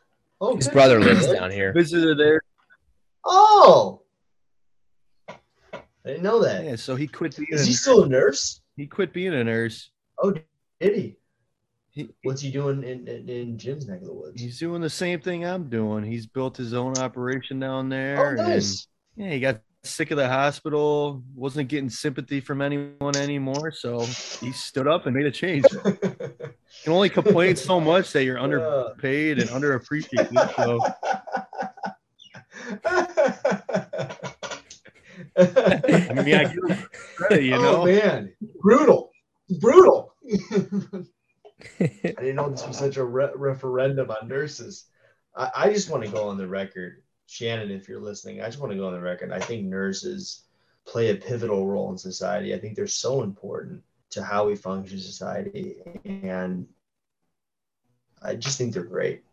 Oh, 0.41 0.57
His 0.57 0.67
brother 0.67 0.99
lives 0.99 1.27
down 1.27 1.51
here. 1.51 1.71
visited 1.71 2.17
there. 2.17 2.41
Oh, 3.25 4.01
Oh, 5.29 5.35
I 5.73 5.79
didn't 6.05 6.23
know 6.23 6.43
that. 6.43 6.65
Yeah, 6.65 6.75
so 6.75 6.97
he 6.97 7.07
quit 7.07 7.37
being. 7.37 7.47
Is 7.51 7.65
he 7.65 7.71
still 7.73 8.03
a 8.03 8.09
nurse? 8.09 8.59
He 8.75 8.85
quit 8.85 9.13
being 9.13 9.33
a 9.33 9.43
nurse. 9.43 9.89
Oh, 10.21 10.31
did 10.33 10.95
he? 10.95 11.15
He, 11.93 12.09
What's 12.23 12.41
he 12.41 12.51
doing 12.51 12.83
in, 12.83 13.07
in, 13.07 13.29
in 13.29 13.57
Jim's 13.57 13.87
neck 13.87 14.01
of 14.01 14.07
the 14.07 14.13
woods? 14.13 14.41
he's 14.41 14.57
doing 14.57 14.81
the 14.81 14.89
same 14.89 15.21
thing 15.21 15.45
I'm 15.45 15.69
doing. 15.69 16.03
He's 16.03 16.25
built 16.25 16.57
his 16.57 16.73
own 16.73 16.97
operation 16.97 17.59
down 17.59 17.89
there. 17.89 18.31
oh, 18.39 18.43
nice. 18.43 18.87
And, 19.15 19.27
yeah, 19.27 19.33
he 19.33 19.39
got 19.39 19.61
sick 19.83 20.09
of 20.09 20.17
the 20.17 20.27
hospital, 20.27 21.23
wasn't 21.35 21.69
getting 21.69 21.89
sympathy 21.91 22.39
from 22.39 22.61
anyone 22.61 23.15
anymore. 23.15 23.71
So 23.71 23.99
he 23.99 24.51
stood 24.51 24.87
up 24.87 25.05
and 25.05 25.15
made 25.15 25.27
a 25.27 25.31
change. 25.31 25.65
You 25.71 25.79
can 26.83 26.93
only 26.93 27.09
complain 27.09 27.55
so 27.55 27.79
much 27.79 28.11
that 28.13 28.23
you're 28.23 28.39
underpaid 28.39 29.39
and 29.39 29.49
underappreciated. 29.51 30.55
So 30.55 30.79
I 35.37 36.23
mean, 36.23 36.35
I 36.35 36.43
give 36.45 36.63
him 36.69 36.85
credit, 37.15 37.43
you 37.43 37.55
oh, 37.55 37.61
know. 37.61 37.81
Oh 37.81 37.85
man, 37.85 38.33
brutal, 38.61 39.11
brutal. 39.59 40.15
I 41.83 42.21
didn't 42.21 42.35
know 42.35 42.49
this 42.49 42.67
was 42.67 42.77
such 42.77 42.97
a 42.97 43.03
re- 43.03 43.31
referendum 43.35 44.09
on 44.09 44.27
nurses. 44.27 44.85
I, 45.35 45.51
I 45.55 45.73
just 45.73 45.89
want 45.89 46.03
to 46.03 46.09
go 46.09 46.27
on 46.29 46.37
the 46.37 46.47
record, 46.47 47.01
Shannon, 47.27 47.71
if 47.71 47.87
you're 47.87 47.99
listening. 47.99 48.41
I 48.41 48.45
just 48.45 48.59
want 48.59 48.71
to 48.71 48.77
go 48.77 48.87
on 48.87 48.93
the 48.93 49.01
record. 49.01 49.31
I 49.31 49.39
think 49.39 49.65
nurses 49.65 50.43
play 50.85 51.09
a 51.09 51.15
pivotal 51.15 51.67
role 51.67 51.91
in 51.91 51.97
society. 51.97 52.53
I 52.53 52.59
think 52.59 52.75
they're 52.75 52.87
so 52.87 53.23
important 53.23 53.83
to 54.11 54.23
how 54.23 54.47
we 54.47 54.55
function 54.55 54.99
society, 54.99 55.75
and 56.05 56.67
I 58.21 58.35
just 58.35 58.57
think 58.57 58.73
they're 58.73 58.83
great. 58.83 59.23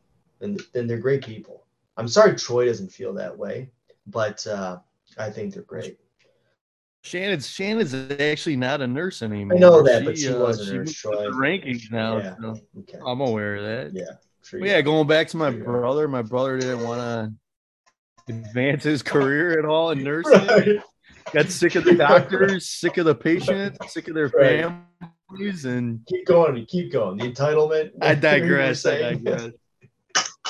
And 0.41 0.63
then 0.73 0.87
they're 0.87 0.99
great 0.99 1.25
people. 1.25 1.67
I'm 1.97 2.09
sorry 2.09 2.35
Troy 2.35 2.67
doesn't 2.67 2.93
feel 2.93 3.13
that 3.15 3.37
way, 3.37 3.71
but 4.07 4.47
uh, 4.47 4.79
I 5.19 5.31
think 5.31 5.53
they're 5.53 5.63
great. 5.63 5.99
Shannon's 7.03 7.49
Shannon's 7.49 7.95
actually 8.21 8.57
not 8.57 8.81
a 8.83 8.87
nurse 8.87 9.23
anymore. 9.23 9.57
I 9.57 9.61
know 9.61 9.83
that, 9.83 10.05
but 10.05 10.19
she 10.19 10.31
was 10.33 10.61
a 10.61 10.65
she 10.67 10.71
uh, 10.71 10.75
nurse, 10.75 10.93
Troy. 10.95 11.25
the 11.25 11.31
rankings 11.31 11.91
now. 11.91 12.19
Yeah. 12.19 12.35
so 12.41 12.61
Okay. 12.81 12.99
I'm 13.07 13.21
aware 13.21 13.57
of 13.57 13.65
that. 13.65 13.93
Yeah. 13.99 14.05
Sure 14.45 14.65
yeah, 14.65 14.81
going 14.83 15.07
back 15.07 15.29
to 15.29 15.37
my 15.37 15.51
Sure 15.51 15.65
brother, 15.65 16.09
my 16.09 16.23
brother 16.23 16.59
didn't 16.59 16.83
want 16.83 17.01
to 17.01 18.33
advance 18.35 18.85
his 18.85 19.03
career 19.03 19.59
at 19.59 19.65
all 19.65 19.91
in 19.91 20.03
nursing. 20.05 20.47
Right. 20.47 20.79
Got 21.33 21.51
sick 21.51 21.75
of 21.77 21.85
the 21.85 21.95
doctors, 21.95 22.67
sick 22.69 22.97
of 22.97 23.05
the 23.07 23.15
patients, 23.15 23.93
sick 23.93 24.09
of 24.09 24.15
their 24.15 24.29
Right. 24.29 24.69
families, 25.31 25.65
and 25.65 26.01
Keep 26.09 26.27
going. 26.27 26.65
Keep 26.67 26.91
going. 26.93 27.19
The 27.19 27.31
entitlement. 27.31 27.91
I 28.03 28.15
digress. 28.17 28.85
I 28.85 29.11
You 29.11 29.21
were 29.25 29.39
saying. 29.39 29.53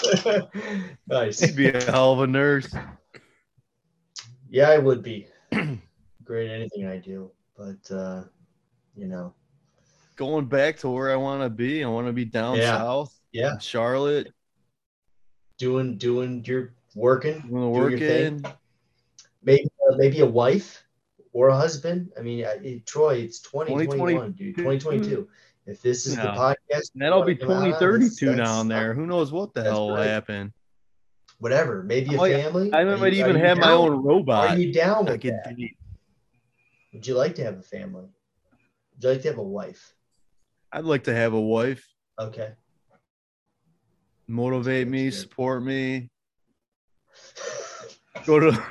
digress. 0.04 0.44
nice. 1.08 1.40
He'd 1.40 1.56
be 1.56 1.68
a 1.68 1.82
hell 1.84 2.12
of 2.14 2.20
a 2.20 2.26
nurse. 2.26 2.72
Yeah, 4.48 4.70
I 4.70 4.78
would 4.78 5.02
be 5.02 5.26
great 6.30 6.48
at 6.48 6.54
anything 6.60 6.86
I 6.86 6.96
do, 6.98 7.28
but 7.56 7.90
uh, 7.92 8.22
you 8.94 9.08
know, 9.08 9.34
Going 10.14 10.46
back 10.46 10.76
to 10.78 10.88
where 10.88 11.10
I 11.10 11.16
want 11.16 11.42
to 11.42 11.50
be, 11.50 11.82
I 11.82 11.88
want 11.88 12.06
to 12.06 12.12
be 12.12 12.24
down 12.24 12.56
Yeah. 12.56 12.76
south, 12.78 13.18
yeah, 13.32 13.54
in 13.54 13.58
Charlotte, 13.58 14.28
doing 15.58 15.98
doing 15.98 16.44
your 16.44 16.74
working, 16.94 17.40
doing 17.48 17.70
working. 17.72 18.44
Maybe 19.42 19.68
uh, 19.90 19.96
maybe 19.96 20.20
a 20.20 20.26
wife 20.26 20.84
or 21.32 21.48
a 21.48 21.56
husband. 21.56 22.12
I 22.16 22.20
mean, 22.22 22.44
I, 22.46 22.80
Troy, 22.86 23.14
it's 23.16 23.40
2021, 23.40 24.32
dude. 24.32 24.54
2022. 24.56 25.26
If 25.66 25.82
this 25.82 26.06
is 26.06 26.14
the 26.16 26.22
podcast, 26.22 26.92
And 26.94 27.02
that'll 27.02 27.24
be 27.24 27.32
you 27.32 27.48
wanna 27.48 27.72
come 27.72 27.72
out 27.74 27.82
on, 27.82 28.00
2032 28.00 28.36
down 28.36 28.68
there. 28.68 28.94
Who 28.94 29.06
knows 29.06 29.32
what 29.32 29.52
the 29.54 29.62
hell 29.64 29.88
will 29.88 29.96
great. 29.96 30.06
happen? 30.08 30.52
Whatever. 31.38 31.82
Maybe 31.82 32.14
a 32.14 32.20
Oh, 32.20 32.24
family. 32.24 32.72
I 32.72 32.84
might 32.84 33.12
you- 33.14 33.24
are 33.24 33.30
even 33.30 33.40
have 33.40 33.58
my 33.58 33.72
own 33.72 34.02
robot. 34.02 34.50
Are 34.50 34.58
you 34.58 34.72
down 34.72 35.08
I 35.08 35.12
with 35.12 35.22
that? 35.22 35.56
Would 36.92 37.06
you 37.06 37.14
like 37.14 37.34
to 37.36 37.44
have 37.44 37.58
a 37.58 37.62
family? 37.62 38.08
Would 38.94 39.02
you 39.04 39.10
like 39.10 39.22
to 39.22 39.28
have 39.28 39.38
a 39.38 39.42
wife? 39.42 39.94
I'd 40.72 40.84
like 40.84 41.04
to 41.04 41.14
have 41.14 41.32
a 41.32 41.40
wife, 41.40 41.84
Okay. 42.18 42.52
motivate 44.28 44.86
me, 44.88 45.04
good. 45.04 45.14
support 45.14 45.62
me. 45.64 46.10
Go 48.26 48.38
to 48.40 48.62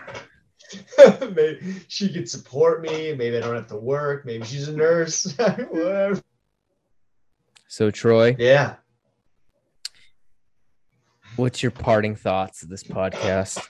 maybe 1.36 1.75
she 1.88 2.12
could 2.13 2.29
support 2.29 2.82
me. 2.82 3.13
Maybe 3.15 3.38
I 3.38 3.41
don't 3.41 3.55
have 3.55 3.67
to 3.67 3.77
work. 3.77 4.25
Maybe 4.25 4.45
she's 4.45 4.67
a 4.67 4.75
nurse. 4.75 5.34
Whatever. 5.38 6.21
So 7.67 7.89
Troy, 7.91 8.36
Yeah. 8.38 8.75
what's 11.36 11.63
your 11.63 11.71
parting 11.71 12.15
thoughts 12.15 12.63
of 12.63 12.69
this 12.69 12.84
podcast? 12.84 13.65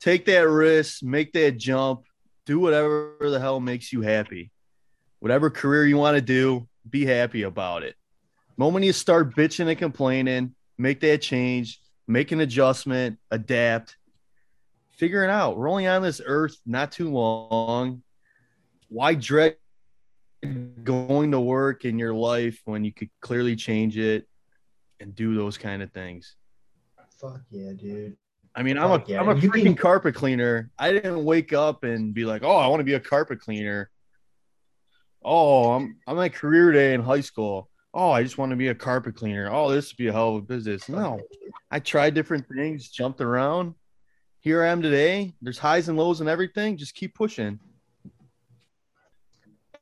take 0.00 0.24
that 0.26 0.48
risk, 0.48 1.02
make 1.02 1.32
that 1.32 1.58
jump, 1.58 2.04
do 2.48 2.58
whatever 2.58 3.14
the 3.20 3.38
hell 3.38 3.60
makes 3.60 3.92
you 3.92 4.00
happy. 4.00 4.50
Whatever 5.18 5.50
career 5.50 5.84
you 5.84 5.98
want 5.98 6.16
to 6.16 6.22
do, 6.22 6.66
be 6.88 7.04
happy 7.04 7.42
about 7.42 7.82
it. 7.82 7.94
Moment 8.56 8.86
you 8.86 8.94
start 8.94 9.36
bitching 9.36 9.68
and 9.68 9.78
complaining, 9.78 10.54
make 10.78 10.98
that 11.00 11.20
change, 11.20 11.78
make 12.06 12.32
an 12.32 12.40
adjustment, 12.40 13.18
adapt, 13.30 13.98
figure 14.92 15.22
it 15.24 15.28
out. 15.28 15.58
We're 15.58 15.68
only 15.68 15.86
on 15.86 16.00
this 16.00 16.22
earth 16.24 16.56
not 16.64 16.90
too 16.90 17.10
long. 17.10 18.02
Why 18.88 19.12
dread 19.12 19.56
going 20.82 21.32
to 21.32 21.40
work 21.40 21.84
in 21.84 21.98
your 21.98 22.14
life 22.14 22.62
when 22.64 22.82
you 22.82 22.94
could 22.94 23.10
clearly 23.20 23.56
change 23.56 23.98
it 23.98 24.26
and 25.00 25.14
do 25.14 25.34
those 25.34 25.58
kind 25.58 25.82
of 25.82 25.92
things? 25.92 26.34
Fuck 27.20 27.42
yeah, 27.50 27.72
dude. 27.74 28.16
I 28.58 28.62
mean, 28.64 28.76
I'm 28.76 28.90
a 28.90 28.98
Fuck 28.98 29.08
yeah. 29.08 29.20
am 29.20 29.28
a 29.28 29.36
You 29.36 29.52
freaking 29.52 29.62
can- 29.62 29.74
carpet 29.76 30.16
cleaner. 30.16 30.68
I 30.76 30.90
didn't 30.90 31.24
wake 31.24 31.52
up 31.52 31.84
and 31.84 32.12
be 32.12 32.24
like, 32.24 32.42
"Oh, 32.42 32.56
I 32.56 32.66
want 32.66 32.80
to 32.80 32.84
be 32.84 32.94
a 32.94 33.00
carpet 33.00 33.38
cleaner." 33.40 33.88
Oh, 35.24 35.70
I'm 35.74 35.96
I'm 36.08 36.18
at 36.18 36.32
career 36.34 36.72
day 36.72 36.92
in 36.92 37.00
high 37.00 37.20
school. 37.20 37.70
Oh, 37.94 38.10
I 38.10 38.24
just 38.24 38.36
want 38.36 38.50
to 38.50 38.56
be 38.56 38.66
a 38.68 38.74
carpet 38.74 39.14
cleaner. 39.14 39.48
Oh, 39.48 39.70
this 39.70 39.90
would 39.92 39.96
be 39.96 40.08
a 40.08 40.12
hell 40.12 40.30
of 40.30 40.42
a 40.42 40.46
business. 40.46 40.88
No, 40.88 41.20
I 41.70 41.78
tried 41.78 42.14
different 42.14 42.46
things, 42.48 42.88
jumped 42.88 43.20
around. 43.20 43.74
Here 44.40 44.64
I 44.64 44.68
am 44.68 44.82
today. 44.82 45.34
There's 45.40 45.58
highs 45.58 45.88
and 45.88 45.96
lows 45.96 46.20
and 46.20 46.28
everything. 46.28 46.76
Just 46.76 46.94
keep 46.96 47.14
pushing. 47.14 47.60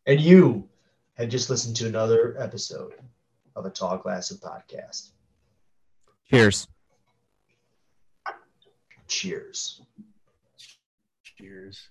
And 0.06 0.20
you 0.20 0.68
had 1.14 1.30
just 1.30 1.48
listened 1.48 1.76
to 1.76 1.86
another 1.86 2.36
episode 2.38 2.92
of 3.54 3.64
a 3.64 3.70
Tall 3.70 3.96
Glass 3.96 4.30
of 4.30 4.38
Podcast. 4.40 5.12
Cheers. 6.28 6.68
Cheers. 9.08 9.80
Cheers. 11.22 11.88